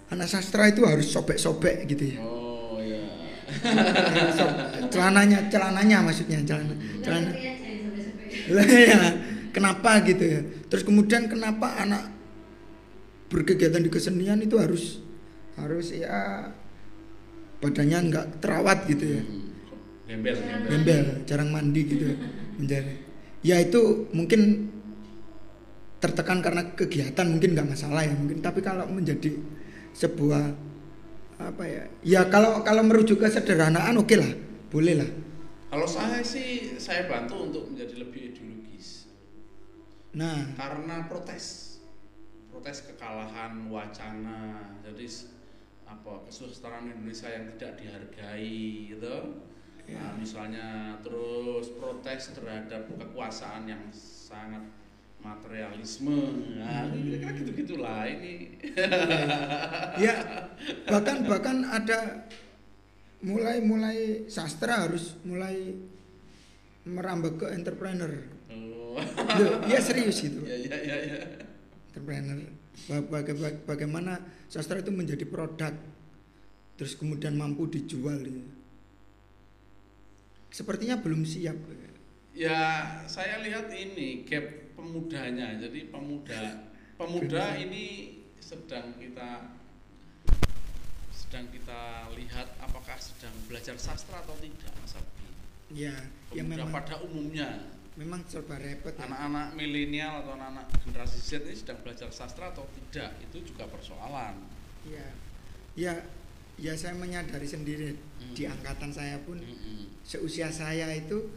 anak 0.09 0.28
sastra 0.28 0.68
itu 0.68 0.85
harus 0.85 1.09
sobek-sobek 1.09 1.85
gitu 1.87 2.16
ya 2.16 2.20
Oh 2.20 2.81
ya. 2.81 3.00
So- 4.33 4.57
celananya 4.88 5.48
celananya 5.48 6.00
maksudnya 6.00 6.40
celana 6.44 6.72
celana 7.00 7.33
ya 8.56 8.78
ya 8.88 9.00
kenapa 9.52 10.00
gitu 10.04 10.24
ya? 10.24 10.40
Terus 10.72 10.82
kemudian 10.84 11.28
kenapa 11.28 11.80
anak 11.82 12.08
berkegiatan 13.28 13.84
di 13.84 13.90
kesenian 13.92 14.40
itu 14.40 14.56
harus 14.56 15.04
harus 15.58 15.92
ya 15.92 16.48
badannya 17.61 17.98
nggak 18.08 18.26
terawat 18.40 18.88
gitu 18.88 19.04
ya? 19.04 19.22
Hmm. 19.22 19.46
Gembel. 20.08 20.40
gembel 20.72 21.06
jarang 21.28 21.52
mandi 21.52 21.84
gitu 21.84 22.04
ya 22.08 22.16
menjadi 22.56 22.96
ya 23.44 23.61
itu 23.61 24.08
mungkin 24.16 24.72
tertekan 26.00 26.40
karena 26.40 26.62
kegiatan 26.72 27.26
mungkin 27.28 27.58
nggak 27.58 27.68
masalah 27.74 28.06
ya 28.06 28.14
mungkin. 28.14 28.38
Tapi 28.38 28.62
kalau 28.62 28.87
menjadi 28.87 29.34
sebuah 29.92 30.54
apa 31.38 31.64
ya 31.66 31.84
ya 32.02 32.20
kalau 32.26 32.66
kalau 32.66 32.82
merujuk 32.82 33.22
ke 33.22 33.30
sederhanaan 33.30 33.94
oke 33.94 34.14
lah 34.18 34.30
boleh 34.74 34.94
lah 34.98 35.11
Kalau 35.68 35.85
saya 35.85 36.24
sih 36.24 36.81
saya 36.81 37.04
bantu 37.04 37.52
untuk 37.52 37.64
menjadi 37.68 38.00
lebih 38.00 38.33
ideologis. 38.33 39.12
nah. 40.16 40.48
Karena 40.57 41.04
protes. 41.04 41.76
Protes 42.48 42.88
kekalahan 42.88 43.68
wacana 43.68 44.72
jadi 44.81 45.04
apa 45.88 46.24
kesusastraan 46.28 46.88
Indonesia 46.88 47.28
yang 47.28 47.52
tidak 47.57 47.81
dihargai 47.81 48.96
gitu. 48.96 49.44
Nah, 49.88 50.12
misalnya 50.20 51.00
terus 51.00 51.72
protes 51.81 52.37
terhadap 52.37 52.85
kekuasaan 52.92 53.64
yang 53.64 53.88
sangat 53.92 54.61
materialisme. 55.22 56.54
Nah 56.61 56.87
kira-kira 56.92 57.33
gitu 57.42 57.50
gitulah 57.64 58.07
ini 58.07 58.54
ya 60.04 60.46
bahkan 60.87 61.26
bahkan 61.26 61.66
ada 61.66 62.28
mulai 63.18 63.59
mulai 63.59 63.98
sastra 64.31 64.87
harus 64.87 65.18
mulai 65.26 65.74
merambah 66.87 67.35
ke 67.37 67.46
entrepreneur 67.50 68.12
oh. 68.50 68.96
Loh, 69.38 69.59
iya 69.66 69.83
serius 69.83 70.22
gitu 70.22 70.42
ya 70.46 70.54
ya 70.54 70.76
ya 70.78 70.96
ya 71.02 71.18
entrepreneur 71.90 72.38
Ba- 72.87 73.02
baga- 73.02 73.35
baga- 73.35 73.62
bagaimana 73.66 74.22
sastra 74.46 74.78
itu 74.78 74.94
menjadi 74.94 75.26
produk 75.26 75.74
terus 76.78 76.94
kemudian 76.94 77.35
mampu 77.35 77.66
dijual 77.66 78.22
ya. 78.22 78.38
sepertinya 80.48 80.96
belum 80.98 81.26
siap 81.26 81.59
Ya, 82.38 82.87
saya 83.11 83.42
lihat 83.42 83.66
ini 83.74 84.22
gap 84.22 84.46
pemudanya. 84.78 85.59
Jadi 85.59 85.90
pemuda 85.90 86.70
pemuda 86.94 87.59
ini 87.59 88.14
sedang 88.38 88.94
kita 88.94 89.58
sedang 91.28 91.44
kita 91.52 92.08
lihat 92.16 92.48
apakah 92.56 92.96
sedang 92.96 93.36
belajar 93.44 93.76
sastra 93.76 94.24
atau 94.24 94.32
tidak, 94.40 94.72
Mas 94.80 94.96
Abi. 94.96 95.28
ya 95.76 95.92
ya 96.32 96.40
memang 96.40 96.72
pada 96.72 96.96
umumnya, 97.04 97.68
memang 98.00 98.24
serba 98.24 98.56
repot 98.56 98.96
ya. 98.96 99.04
anak-anak 99.04 99.52
milenial 99.52 100.24
atau 100.24 100.40
anak-anak 100.40 100.64
generasi 100.80 101.20
Z 101.20 101.44
ini 101.44 101.52
sedang 101.52 101.84
belajar 101.84 102.08
sastra 102.08 102.48
atau 102.48 102.64
tidak, 102.72 103.12
itu 103.20 103.52
juga 103.52 103.68
persoalan. 103.68 104.40
ya 104.88 105.04
ya 105.76 105.92
ya 106.56 106.72
saya 106.72 106.96
menyadari 106.96 107.44
sendiri 107.44 107.92
Hmm. 108.18 108.32
di 108.34 108.48
angkatan 108.48 108.88
saya 108.90 109.20
pun 109.22 109.36
Mm-mm. 109.38 110.00
seusia 110.02 110.48
saya 110.50 110.90
itu 110.90 111.28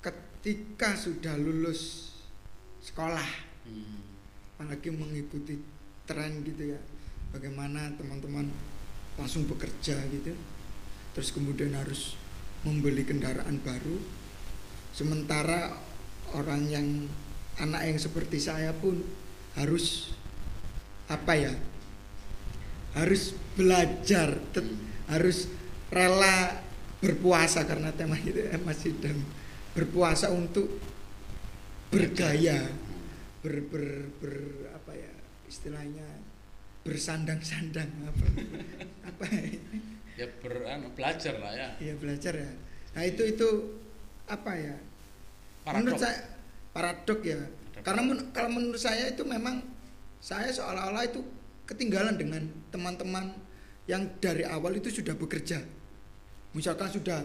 ketika 0.00 0.94
sudah 0.94 1.34
lulus 1.36 2.12
sekolah 2.80 3.26
Hmm. 3.64 4.00
apalagi 4.54 4.92
mengikuti 4.92 5.56
tren 6.04 6.44
gitu 6.44 6.76
ya 6.76 6.80
bagaimana 7.34 7.90
teman-teman 7.98 8.46
langsung 9.18 9.50
bekerja 9.50 9.98
gitu. 10.14 10.30
Terus 11.18 11.34
kemudian 11.34 11.74
harus 11.74 12.14
membeli 12.62 13.02
kendaraan 13.02 13.58
baru. 13.58 13.98
Sementara 14.94 15.74
orang 16.38 16.70
yang 16.70 17.10
anak 17.58 17.90
yang 17.90 17.98
seperti 17.98 18.38
saya 18.38 18.70
pun 18.70 19.02
harus 19.58 20.14
apa 21.10 21.36
ya 21.36 21.54
harus 22.96 23.34
belajar 23.58 24.40
harus 25.10 25.50
rela 25.90 26.62
berpuasa 27.02 27.66
karena 27.68 27.92
tema 27.92 28.16
itu 28.16 28.38
ya, 28.38 28.56
Mas 28.62 28.80
Idam. 28.86 29.18
Berpuasa 29.74 30.30
untuk 30.30 30.78
bergaya 31.90 32.70
ber, 33.42 33.60
ber, 33.66 34.08
ber 34.22 34.34
apa 34.74 34.94
ya 34.94 35.12
istilahnya 35.46 36.23
bersandang-sandang 36.84 37.90
apa? 38.06 38.26
Apa? 39.08 39.24
Ya 40.14 40.30
ber, 40.38 40.62
anu, 40.68 40.92
belajar 40.94 41.34
lah 41.42 41.52
ya. 41.56 41.68
Ya 41.80 41.94
belajar 41.98 42.36
ya. 42.38 42.50
Nah 42.94 43.02
itu 43.02 43.22
itu 43.24 43.48
apa 44.30 44.52
ya? 44.54 44.76
Menurut 45.64 45.98
Paradok. 45.98 46.04
saya 46.04 46.16
paradok 46.70 47.20
ya. 47.24 47.40
Karena 47.82 48.02
men- 48.04 48.30
kalau 48.30 48.50
menurut 48.52 48.78
saya 48.78 49.10
itu 49.10 49.24
memang 49.26 49.64
saya 50.20 50.52
seolah-olah 50.52 51.04
itu 51.08 51.20
ketinggalan 51.64 52.14
dengan 52.14 52.44
teman-teman 52.68 53.32
yang 53.88 54.04
dari 54.20 54.44
awal 54.44 54.76
itu 54.76 54.92
sudah 54.92 55.16
bekerja. 55.16 55.60
Misalkan 56.54 56.92
sudah 56.92 57.24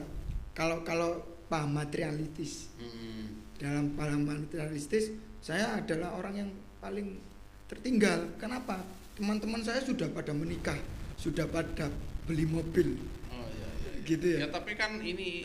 kalau 0.56 0.82
kalau 0.82 1.20
paham 1.52 1.76
materialistis. 1.76 2.72
Mm-mm. 2.80 3.52
dalam 3.60 3.92
paham 3.92 4.24
materialistis 4.24 5.12
saya 5.44 5.84
adalah 5.84 6.16
orang 6.16 6.48
yang 6.48 6.50
paling 6.80 7.20
tertinggal. 7.68 8.24
Kenapa 8.40 8.80
teman-teman 9.20 9.60
saya 9.60 9.84
sudah 9.84 10.08
pada 10.16 10.32
menikah 10.32 10.80
sudah 11.20 11.44
pada 11.52 11.92
beli 12.24 12.48
mobil. 12.48 12.96
Oh 13.28 13.44
iya, 13.52 13.68
iya, 13.68 13.92
iya. 14.00 14.08
gitu 14.08 14.26
ya? 14.32 14.38
Ya 14.42 14.48
tapi 14.48 14.72
kan 14.80 14.96
ini 15.04 15.44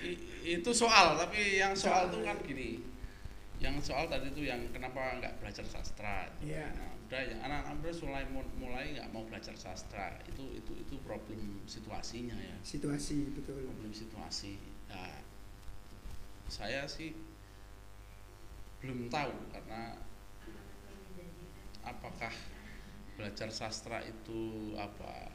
i- 0.00 0.20
itu 0.56 0.70
soal 0.72 1.20
tapi 1.20 1.60
yang 1.60 1.76
soal 1.76 2.08
Soal. 2.08 2.12
tuh 2.16 2.20
kan 2.24 2.40
gini. 2.40 2.80
Yang 3.60 3.92
soal 3.92 4.08
tadi 4.08 4.32
itu 4.32 4.48
yang 4.48 4.64
kenapa 4.72 5.20
nggak 5.20 5.38
belajar 5.38 5.62
sastra? 5.68 6.32
Iya. 6.40 6.72
nah, 6.72 6.90
udah 7.12 7.20
ya 7.28 7.36
anak-anak 7.44 7.76
muda 7.78 7.92
mulai 8.00 8.24
mulai 8.56 8.84
nggak 8.96 9.08
mau 9.12 9.22
belajar 9.28 9.52
sastra. 9.52 10.16
Itu 10.24 10.56
itu 10.56 10.72
itu 10.80 10.94
problem 11.04 11.60
situasinya 11.68 12.34
ya. 12.40 12.56
Situasi 12.64 13.36
betul. 13.36 13.68
Problem 13.68 13.92
situasi. 13.92 14.56
Nah, 14.88 15.20
saya 16.48 16.88
sih 16.88 17.12
belum 18.80 19.06
tahu 19.12 19.30
karena 19.52 19.94
apakah 21.82 22.32
belajar 23.16 23.48
sastra 23.52 24.00
itu 24.04 24.72
apa? 24.76 25.32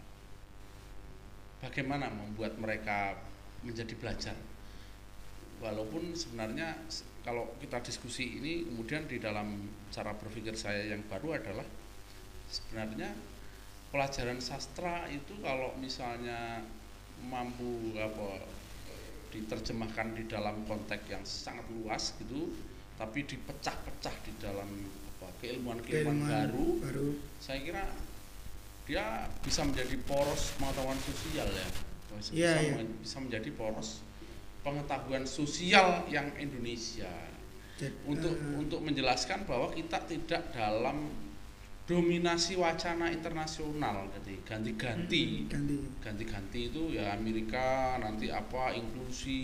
Bagaimana 1.62 2.10
membuat 2.14 2.58
mereka 2.62 3.18
menjadi 3.66 3.94
belajar? 3.98 4.38
Walaupun 5.58 6.14
sebenarnya 6.14 6.78
kalau 7.26 7.50
kita 7.58 7.82
diskusi 7.82 8.38
ini 8.38 8.64
kemudian 8.70 9.10
di 9.10 9.18
dalam 9.18 9.68
cara 9.90 10.14
berpikir 10.14 10.54
saya 10.54 10.86
yang 10.86 11.02
baru 11.10 11.36
adalah 11.36 11.66
sebenarnya 12.48 13.12
pelajaran 13.92 14.40
sastra 14.40 15.10
itu 15.12 15.36
kalau 15.44 15.76
misalnya 15.82 16.64
mampu 17.26 17.98
apa 17.98 18.46
diterjemahkan 19.34 20.16
di 20.16 20.24
dalam 20.30 20.64
konteks 20.64 21.06
yang 21.12 21.24
sangat 21.28 21.68
luas 21.74 22.16
gitu 22.22 22.54
tapi 22.98 23.24
dipecah-pecah 23.24 24.16
di 24.26 24.32
dalam 24.38 24.68
apa 25.14 25.30
keilmuan-keilmuan 25.40 26.18
Keilmuan 26.18 26.50
baru 26.50 26.68
baru. 26.82 27.08
saya 27.38 27.62
kira 27.62 27.84
dia 28.84 29.06
bisa 29.40 29.62
menjadi 29.62 29.96
poros 30.02 30.56
pengetahuan 30.56 30.98
sosial 30.98 31.48
ya. 31.48 31.68
Bisa, 32.08 32.32
Iya, 32.34 32.54
iya. 32.58 32.74
men- 32.80 32.98
bisa 32.98 33.18
menjadi 33.20 33.50
poros 33.54 34.02
pengetahuan 34.64 35.24
sosial 35.24 36.08
yang 36.08 36.32
Indonesia. 36.36 37.12
Jadi, 37.78 37.94
untuk 38.10 38.34
eh, 38.34 38.58
untuk 38.58 38.80
menjelaskan 38.82 39.46
bahwa 39.46 39.70
kita 39.70 40.02
tidak 40.08 40.50
dalam 40.50 41.14
dominasi 41.86 42.58
wacana 42.58 43.08
internasional 43.08 44.10
jadi 44.12 44.34
ganti-ganti. 44.44 45.46
Ganti. 45.48 45.78
Ganti-ganti 46.02 46.60
itu 46.68 46.92
ya 46.92 47.14
Amerika 47.14 47.96
nanti 48.02 48.28
apa 48.28 48.74
inklusi 48.74 49.40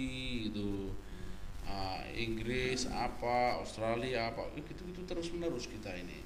itu 0.49 0.91
Ah, 1.63 2.03
Inggris 2.13 2.85
apa 2.91 3.57
Australia 3.57 4.29
apa 4.29 4.45
gitu 4.53 4.85
gitu 4.85 5.01
terus 5.07 5.31
menerus 5.33 5.65
kita 5.65 5.89
ini 5.95 6.21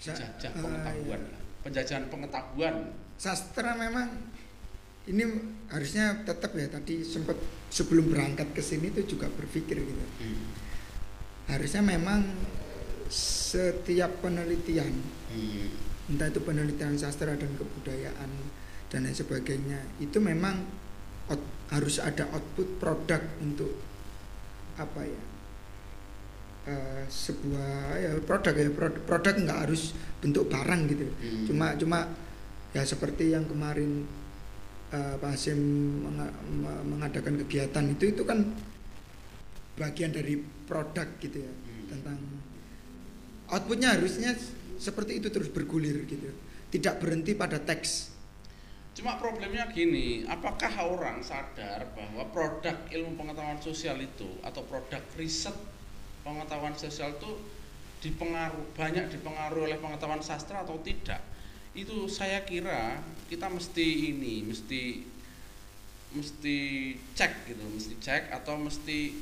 jajah 0.00 0.32
eh, 0.40 0.52
pengetahuan 0.56 1.20
iya. 1.20 1.38
penjajahan 1.60 2.04
pengetahuan 2.08 2.74
sastra 3.16 3.76
memang 3.76 4.12
ini 5.06 5.22
harusnya 5.68 6.22
tetap 6.22 6.52
ya 6.54 6.66
tadi 6.68 7.00
sempat 7.02 7.36
sebelum 7.68 8.10
berangkat 8.10 8.50
ke 8.52 8.62
sini 8.64 8.90
tuh 8.92 9.06
juga 9.06 9.28
berpikir 9.28 9.78
gitu 9.78 10.04
Hmm. 10.22 10.46
harusnya 11.48 11.82
memang 11.82 12.26
setiap 13.10 14.22
penelitian 14.22 14.90
Hmm. 15.30 15.70
entah 16.10 16.30
itu 16.30 16.40
penelitian 16.42 16.94
sastra 16.96 17.34
dan 17.34 17.50
kebudayaan 17.54 18.30
dan 18.88 19.00
lain 19.02 19.14
sebagainya 19.14 19.82
itu 19.98 20.18
memang 20.22 20.62
out- 21.28 21.50
harus 21.74 21.98
ada 21.98 22.30
output 22.30 22.78
produk 22.78 23.22
untuk 23.42 23.74
apa 24.76 25.00
ya 25.02 25.22
eh, 26.66 27.04
sebuah 27.06 27.72
ya 27.96 28.10
produk 28.22 28.54
ya 28.54 28.68
produk, 28.70 29.02
produk 29.04 29.34
nggak 29.38 29.60
harus 29.68 29.94
bentuk 30.18 30.50
barang 30.50 30.80
gitu 30.90 31.06
Hmm. 31.06 31.44
cuma 31.46 31.66
cuma 31.76 31.98
ya 32.74 32.82
seperti 32.82 33.32
yang 33.32 33.46
kemarin 33.46 34.04
eh, 34.90 35.14
Pak 35.16 35.30
Hasim 35.30 35.58
menga- 36.02 36.36
me- 36.46 36.84
mengadakan 36.86 37.38
kegiatan 37.42 37.84
itu 37.88 38.04
itu 38.10 38.22
kan 38.22 38.42
bagian 39.76 40.10
dari 40.10 40.38
produk 40.66 41.06
gitu 41.20 41.38
ya 41.38 41.52
Hmm. 41.52 41.84
tentang 41.88 42.18
outputnya 43.46 43.94
harusnya 43.94 44.34
seperti 44.76 45.22
itu 45.22 45.30
terus 45.30 45.48
bergulir 45.48 46.02
gitu 46.04 46.28
tidak 46.68 46.98
berhenti 46.98 47.32
pada 47.32 47.56
teks 47.56 48.10
Cuma 48.96 49.20
problemnya 49.20 49.68
gini, 49.68 50.24
apakah 50.24 50.72
orang 50.80 51.20
sadar 51.20 51.84
bahwa 51.92 52.24
produk 52.32 52.72
ilmu 52.88 53.20
pengetahuan 53.20 53.60
sosial 53.60 54.00
itu 54.00 54.40
atau 54.40 54.64
produk 54.64 55.04
riset 55.20 55.52
pengetahuan 56.24 56.72
sosial 56.80 57.12
itu 57.12 57.28
dipengaruh 58.00 58.72
banyak 58.72 59.12
dipengaruhi 59.12 59.68
oleh 59.68 59.78
pengetahuan 59.84 60.24
sastra 60.24 60.64
atau 60.64 60.80
tidak? 60.80 61.20
Itu 61.76 62.08
saya 62.08 62.40
kira 62.48 63.04
kita 63.28 63.52
mesti 63.52 64.16
ini, 64.16 64.40
mesti 64.48 65.04
mesti 66.16 66.56
cek 67.12 67.52
gitu, 67.52 67.68
mesti 67.68 68.00
cek 68.00 68.32
atau 68.32 68.56
mesti 68.56 69.12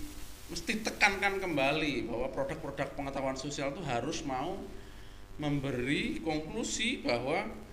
mesti 0.55 0.87
tekankan 0.87 1.43
kembali 1.43 2.07
bahwa 2.07 2.31
produk-produk 2.31 2.95
pengetahuan 2.95 3.35
sosial 3.35 3.75
itu 3.75 3.83
harus 3.83 4.23
mau 4.23 4.55
memberi 5.35 6.23
konklusi 6.23 7.03
bahwa 7.03 7.64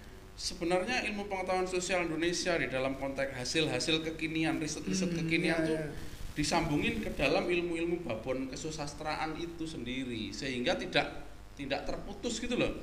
sebenarnya 0.42 1.06
ilmu 1.06 1.30
pengetahuan 1.30 1.70
sosial 1.70 2.10
Indonesia 2.10 2.58
di 2.58 2.66
dalam 2.66 2.98
konteks 2.98 3.38
hasil-hasil 3.38 4.02
kekinian, 4.02 4.58
riset-riset 4.58 5.14
Hmm, 5.14 5.20
kekinian 5.22 5.62
iya, 5.62 5.70
tuh 5.70 5.78
iya. 5.78 5.94
disambungin 6.34 6.98
ke 6.98 7.14
dalam 7.14 7.46
ilmu-ilmu 7.46 8.02
babon 8.02 8.50
kesusastraan 8.50 9.38
itu 9.38 9.70
sendiri 9.70 10.34
sehingga 10.34 10.74
tidak 10.82 11.30
tidak 11.54 11.86
terputus 11.86 12.42
gitu 12.42 12.58
loh. 12.58 12.74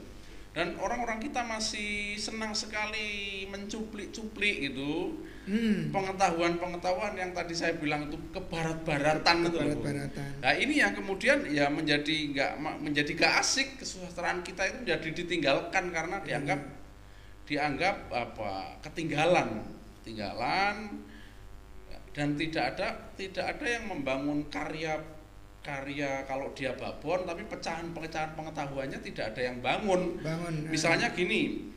Dan 0.54 0.74
orang-orang 0.80 1.22
kita 1.22 1.44
masih 1.44 2.18
senang 2.18 2.50
sekali 2.56 3.44
mencuplik-cuplik 3.52 4.72
gitu 4.72 5.22
hmm, 5.46 5.94
pengetahuan-pengetahuan 5.94 7.14
yang 7.14 7.30
tadi 7.30 7.54
saya 7.54 7.76
bilang 7.78 8.10
itu 8.10 8.18
kebarat-baratan 8.32 9.36
itu 9.44 9.54
loh. 9.54 9.76
Bu. 9.76 9.82
barat-baratan 9.86 10.42
Nah 10.42 10.52
ini 10.56 10.74
yang 10.82 10.96
kemudian 10.96 11.46
ya 11.46 11.70
menjadi 11.70 12.16
nggak 12.32 12.52
menjadi 12.80 13.12
gak 13.18 13.34
asik 13.44 13.82
kesusastraan 13.82 14.42
kita 14.42 14.66
itu 14.66 14.76
menjadi 14.82 15.08
ditinggalkan 15.14 15.84
karena 15.94 16.16
dianggap 16.26 16.77
dianggap 17.48 18.12
apa 18.12 18.76
ketinggalan. 18.84 19.64
Ketinggalan 20.04 21.00
dan 22.12 22.34
tidak 22.36 22.64
ada 22.76 22.88
tidak 23.16 23.44
ada 23.56 23.66
yang 23.66 23.84
membangun 23.88 24.44
karya 24.52 25.00
karya 25.62 26.24
kalau 26.24 26.50
dia 26.56 26.72
babon 26.74 27.28
tapi 27.28 27.44
pecahan-pecahan 27.44 28.36
pengetahuannya 28.36 28.98
tidak 29.00 29.34
ada 29.34 29.40
yang 29.48 29.58
bangun. 29.64 30.20
Bangun 30.20 30.54
eh, 30.66 30.70
misalnya 30.70 31.08
gini 31.16 31.72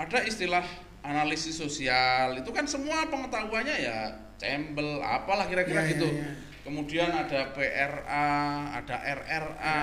ada 0.00 0.24
istilah 0.24 0.64
analisis 1.02 1.58
sosial 1.58 2.38
itu 2.38 2.50
kan 2.54 2.64
semua 2.64 3.10
pengetahuannya 3.10 3.76
ya 3.82 3.98
cembel 4.38 5.02
apalah 5.02 5.46
kira-kira 5.46 5.82
ya, 5.82 5.86
ya, 5.86 5.92
gitu. 5.94 6.08
ya. 6.08 6.30
kemudian 6.62 7.10
ada 7.10 7.50
PRA, 7.50 8.30
ada 8.78 8.96
RRA, 9.02 9.82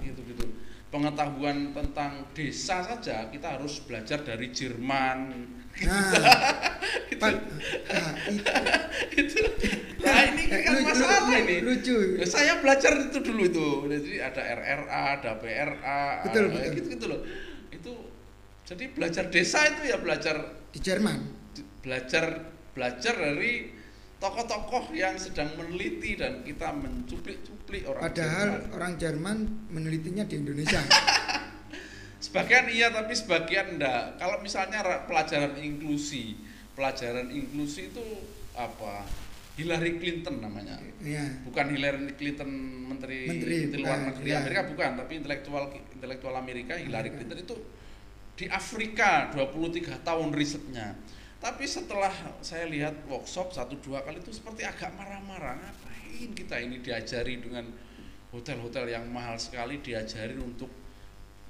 gitu-gitu. 0.00 0.48
Pengetahuan 0.90 1.70
tentang 1.70 2.26
desa 2.34 2.82
saja 2.82 3.30
kita 3.30 3.54
harus 3.54 3.78
belajar 3.86 4.26
dari 4.26 4.50
Jerman. 4.50 5.18
nah 5.86 6.10
Pak, 7.20 7.30
nah, 7.86 8.10
itu 8.26 8.42
Itu. 9.22 9.38
Nah 10.02 10.18
ini 10.26 10.42
kan 10.50 10.72
lu- 10.74 10.82
lu- 10.82 10.86
masalah 10.90 11.20
lu- 11.30 11.38
ini. 11.38 11.56
lucu 11.62 11.96
Ya, 12.18 12.26
Saya 12.26 12.58
belajar 12.58 13.06
itu 13.06 13.22
dulu 13.22 13.42
itu. 13.46 13.66
Jadi 13.86 14.12
ada 14.18 14.42
RRA, 14.42 15.02
ada 15.20 15.30
PRA, 15.38 16.04
Betul, 16.26 16.50
ada- 16.50 16.58
betul. 16.58 16.74
gitu-gitu 16.74 17.06
loh. 17.06 17.20
Itu 17.70 17.92
jadi 18.66 18.84
belajar 18.90 19.24
desa 19.30 19.62
itu 19.66 19.82
ya 19.86 19.98
belajar 19.98 20.36
di 20.70 20.78
Jerman 20.78 21.18
belajar 21.80 22.50
belajar 22.70 23.14
dari 23.14 23.72
tokoh-tokoh 24.20 24.92
yang 24.92 25.16
sedang 25.16 25.48
meneliti 25.56 26.12
dan 26.20 26.44
kita 26.44 26.76
mencuplik-cuplik 26.76 27.88
orang 27.88 28.02
Padahal 28.04 28.48
Jerman. 28.52 28.74
orang 28.76 28.92
Jerman 29.00 29.36
menelitinya 29.72 30.24
di 30.28 30.34
Indonesia. 30.36 30.80
Sebagian 32.24 32.68
iya 32.68 32.92
tapi 32.92 33.16
sebagian 33.16 33.80
enggak. 33.80 34.20
Kalau 34.20 34.44
misalnya 34.44 34.84
ra- 34.84 35.02
pelajaran 35.08 35.56
inklusi, 35.56 36.36
pelajaran 36.76 37.32
inklusi 37.32 37.88
itu 37.88 38.04
apa? 38.52 39.08
Hillary 39.56 39.96
Clinton 39.96 40.44
namanya. 40.44 40.76
ya. 41.00 41.24
Bukan 41.48 41.72
Hillary 41.72 42.12
Clinton 42.16 42.48
menteri, 42.92 43.24
Menteri, 43.24 43.72
luar 43.76 44.04
bukan, 44.04 44.08
negeri 44.12 44.28
ya. 44.28 44.36
Amerika 44.44 44.62
bukan, 44.68 44.90
tapi 45.00 45.12
intelektual 45.16 45.64
intelektual 45.96 46.34
Amerika 46.36 46.76
Hillary 46.76 47.10
Clinton 47.16 47.40
itu 47.40 47.56
di 48.36 48.46
Afrika 48.52 49.32
23 49.32 50.00
tahun 50.04 50.28
risetnya. 50.36 50.96
Tapi 51.40 51.64
setelah 51.64 52.12
saya 52.44 52.68
lihat 52.68 53.08
workshop 53.08 53.56
satu 53.56 53.80
dua 53.80 54.04
kali 54.04 54.20
itu 54.20 54.28
seperti 54.28 54.60
agak 54.68 54.92
marah-marah. 54.92 55.56
Ngapain 55.56 56.30
kita 56.36 56.60
ini 56.60 56.84
diajari 56.84 57.40
dengan 57.40 57.64
hotel-hotel 58.28 58.92
yang 58.92 59.08
mahal 59.08 59.40
sekali 59.40 59.80
diajari 59.80 60.36
untuk 60.36 60.68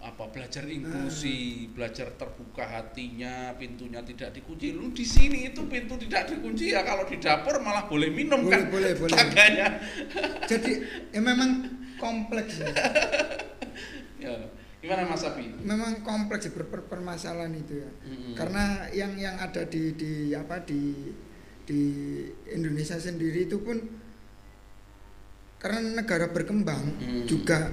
apa 0.01 0.33
belajar 0.33 0.65
inklusi, 0.65 1.69
belajar 1.77 2.15
terbuka 2.17 2.65
hatinya, 2.65 3.53
pintunya 3.59 4.01
tidak 4.01 4.33
dikunci. 4.33 4.73
Lu 4.73 4.95
di 4.95 5.05
sini 5.05 5.53
itu 5.53 5.67
pintu 5.67 5.99
tidak 6.01 6.33
dikunci 6.33 6.73
ya 6.73 6.87
kalau 6.87 7.05
di 7.05 7.21
dapur 7.21 7.61
malah 7.61 7.85
boleh 7.85 8.09
minum 8.09 8.47
Boleh, 8.47 8.65
kan. 8.65 8.73
boleh, 8.73 8.93
boleh. 8.97 9.13
Tangganya. 9.13 9.69
Jadi 10.47 10.73
ya 11.13 11.21
memang 11.21 11.67
kompleks 11.99 12.63
ya. 12.63 12.71
Gimana 14.81 15.05
Mas 15.05 15.23
Abi? 15.29 15.45
Memang 15.61 16.01
kompleks 16.01 16.49
ya, 16.49 16.53
permasalahan 16.65 17.53
itu 17.53 17.85
ya. 17.85 17.91
Mm-mm. 18.09 18.33
Karena 18.33 18.89
yang 18.97 19.13
yang 19.21 19.37
ada 19.37 19.69
di 19.69 19.93
di 19.93 20.33
apa 20.33 20.65
di 20.65 21.13
di 21.69 21.83
Indonesia 22.51 22.97
sendiri 22.97 23.45
itu 23.45 23.61
pun 23.61 23.77
karena 25.61 26.01
negara 26.01 26.33
berkembang 26.33 26.97
Hmm. 26.97 27.29
juga 27.29 27.69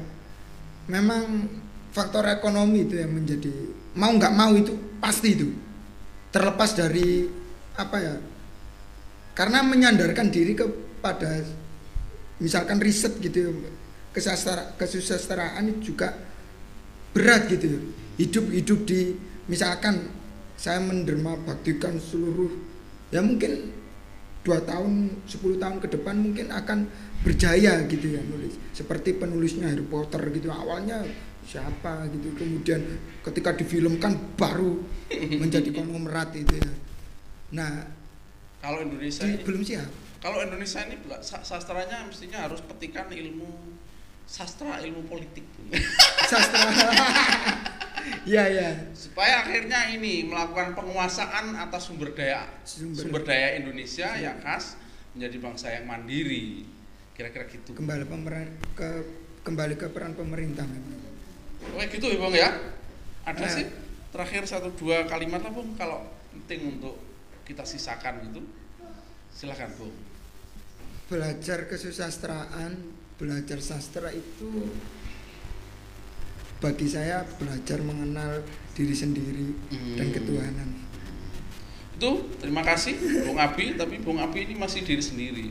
memang 0.91 1.48
faktor 1.96 2.28
ekonomi 2.28 2.84
itu 2.84 3.00
yang 3.00 3.15
menjadi 3.15 3.50
mau 3.96 4.12
nggak 4.12 4.36
mau 4.36 4.52
itu 4.54 4.76
pasti 5.00 5.34
itu 5.34 5.48
terlepas 6.30 6.76
dari 6.76 7.26
apa 7.80 7.98
ya 7.98 8.15
karena 9.34 9.63
menyandarkan 9.63 10.28
diri 10.28 10.52
kepada 10.54 11.41
misalkan 12.38 12.78
riset 12.84 13.15
gitu 13.17 13.50
ya, 13.50 13.72
kesastra, 14.12 14.76
kesusastraan 14.76 15.80
juga 15.80 16.12
berat 17.15 17.48
gitu 17.52 17.65
ya. 17.78 17.80
hidup 18.17 18.46
hidup 18.50 18.80
di 18.89 19.13
misalkan 19.46 20.10
saya 20.58 20.82
menderma 20.82 21.38
baktikan 21.46 22.02
seluruh 22.02 22.50
ya 23.13 23.22
mungkin 23.22 23.72
dua 24.41 24.63
tahun 24.63 25.12
10 25.28 25.60
tahun 25.60 25.78
ke 25.84 25.88
depan 26.00 26.15
mungkin 26.24 26.48
akan 26.56 26.88
berjaya 27.22 27.84
gitu 27.91 28.15
ya 28.15 28.24
nulis. 28.24 28.56
Seperti 28.72 29.20
penulisnya 29.20 29.67
Harry 29.67 29.84
Potter 29.84 30.24
gitu 30.32 30.48
awalnya 30.48 31.04
siapa 31.43 32.08
gitu. 32.15 32.32
Kemudian 32.32 32.80
ketika 33.28 33.52
difilmkan 33.60 34.15
baru 34.39 34.80
menjadi 35.43 35.67
konglomerat 35.76 36.32
itu 36.39 36.63
ya. 36.63 36.72
Nah 37.60 37.91
Kalau 38.63 38.82
Indonesia 38.88 39.28
di- 39.28 39.36
ini, 39.36 39.43
belum 39.43 39.62
siap 39.67 39.91
kalau 40.17 40.41
Indonesia 40.41 40.82
ini 40.82 40.98
sastranya 41.22 42.02
mestinya 42.10 42.50
harus 42.50 42.60
petikan 42.65 43.06
ilmu 43.13 43.77
sastra 44.28 44.78
ilmu 44.84 45.08
politik. 45.08 45.44
Sastra. 46.28 46.68
Ya 48.24 48.48
ya 48.48 48.72
supaya 48.96 49.44
akhirnya 49.44 49.92
ini 49.92 50.24
melakukan 50.24 50.72
penguasaan 50.76 51.60
atas 51.60 51.92
sumber 51.92 52.16
daya 52.16 52.48
Sumber- 52.63 53.04
sumber 53.04 53.22
daya. 53.24 53.60
Indonesia 53.60 54.08
yang 54.16 54.40
khas 54.40 54.80
menjadi 55.12 55.36
bangsa 55.40 55.68
yang 55.76 55.88
mandiri. 55.88 56.63
Kira-kira 57.12 57.48
gitu. 57.52 57.76
Kembali 57.76 58.08
pemeran 58.08 58.48
ke 58.76 58.88
kembali 59.44 59.76
ke 59.76 59.92
peran 59.92 60.16
pemerintah 60.16 60.63
memang. 60.63 61.00
Oke 61.76 62.00
gitu 62.00 62.08
ya 62.08 62.20
bang 62.20 62.36
ya? 62.38 62.50
Ada 63.28 63.44
Nah. 63.44 63.52
sih 63.52 63.66
terakhir 64.08 64.42
satu 64.48 64.72
dua 64.72 65.04
kalimat 65.04 65.44
lah 65.44 65.52
bang 65.52 65.68
kalau 65.76 66.08
penting 66.32 66.80
untuk 66.80 66.96
kita 67.44 67.68
sisakan 67.68 68.24
gitu. 68.24 68.40
Silakan 69.36 69.68
bang 69.74 69.94
belajar 71.08 71.68
kesusastraan 71.68 72.97
belajar 73.18 73.58
sastra 73.58 74.10
itu 74.10 74.70
bagi 76.58 76.90
saya 76.90 77.22
belajar 77.38 77.82
mengenal 77.82 78.42
diri 78.74 78.94
sendiri 78.94 79.54
dan 79.94 80.10
Hmm. 80.10 80.16
ketuhanan. 80.16 80.70
Itu 81.98 82.10
terima 82.38 82.62
kasih 82.62 82.94
Bung 83.26 83.38
Abi 83.38 83.74
tapi 83.74 83.98
Bung 84.02 84.18
Abi 84.18 84.46
ini 84.46 84.54
masih 84.54 84.86
diri 84.86 85.02
sendiri. 85.02 85.48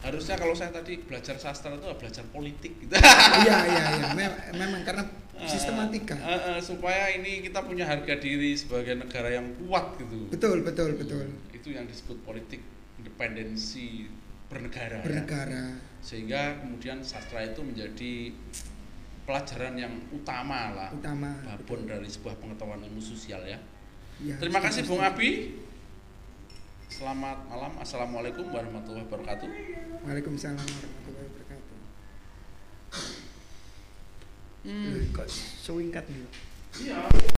Harusnya 0.00 0.36
kalau 0.36 0.52
saya 0.52 0.70
tadi 0.70 1.00
belajar 1.00 1.36
sastra 1.36 1.72
itu 1.72 1.88
belajar 1.96 2.24
politik. 2.30 2.72
Gitu 2.78 2.92
iya 3.44 3.58
iya 3.64 3.84
iya. 3.96 4.06
Mem- 4.12 4.40
memang 4.54 4.84
karena 4.84 5.08
sistematika. 5.44 6.16
Eh, 6.16 6.56
eh, 6.56 6.60
supaya 6.60 7.12
ini 7.12 7.40
kita 7.42 7.64
punya 7.64 7.84
harga 7.84 8.16
diri 8.16 8.56
sebagai 8.56 8.96
negara 8.96 9.32
yang 9.32 9.56
kuat 9.60 9.96
gitu. 9.96 10.28
Betul 10.28 10.64
betul 10.64 10.96
betul. 10.96 11.32
Itu 11.52 11.68
yang 11.72 11.88
disebut 11.88 12.20
politik 12.24 12.60
independensi 12.96 14.08
bernegara 14.48 15.00
ya. 15.04 15.24
Sehingga 16.00 16.60
kemudian 16.62 17.02
sastra 17.02 17.42
itu 17.42 17.60
menjadi 17.62 18.32
pelajaran 19.26 19.74
yang 19.74 19.92
utama 20.14 20.72
lah. 20.72 20.90
Utama 20.94 21.34
babon 21.42 21.84
dari 21.84 22.06
sebuah 22.06 22.38
pengetahuan 22.38 22.80
ilmu 22.80 23.02
sosial 23.02 23.42
ya. 23.42 23.58
Ya, 24.22 24.38
terima 24.40 24.62
kasih 24.64 24.86
Bung. 24.88 25.02
Abi. 25.02 25.60
Selamat 26.86 27.44
malam. 27.50 27.76
Assalamualaikum 27.76 28.48
warahmatullahi 28.48 29.04
wabarakatuh. 29.10 29.48
Waalaikumsalam 30.06 30.62
warahmatullahi 30.62 31.26
wabarakatuh. 31.28 31.76
Hmm. 34.64 35.12
Kok 35.12 35.28
sewingkat 35.60 36.06
nih? 36.08 36.24
Iya. 36.86 37.26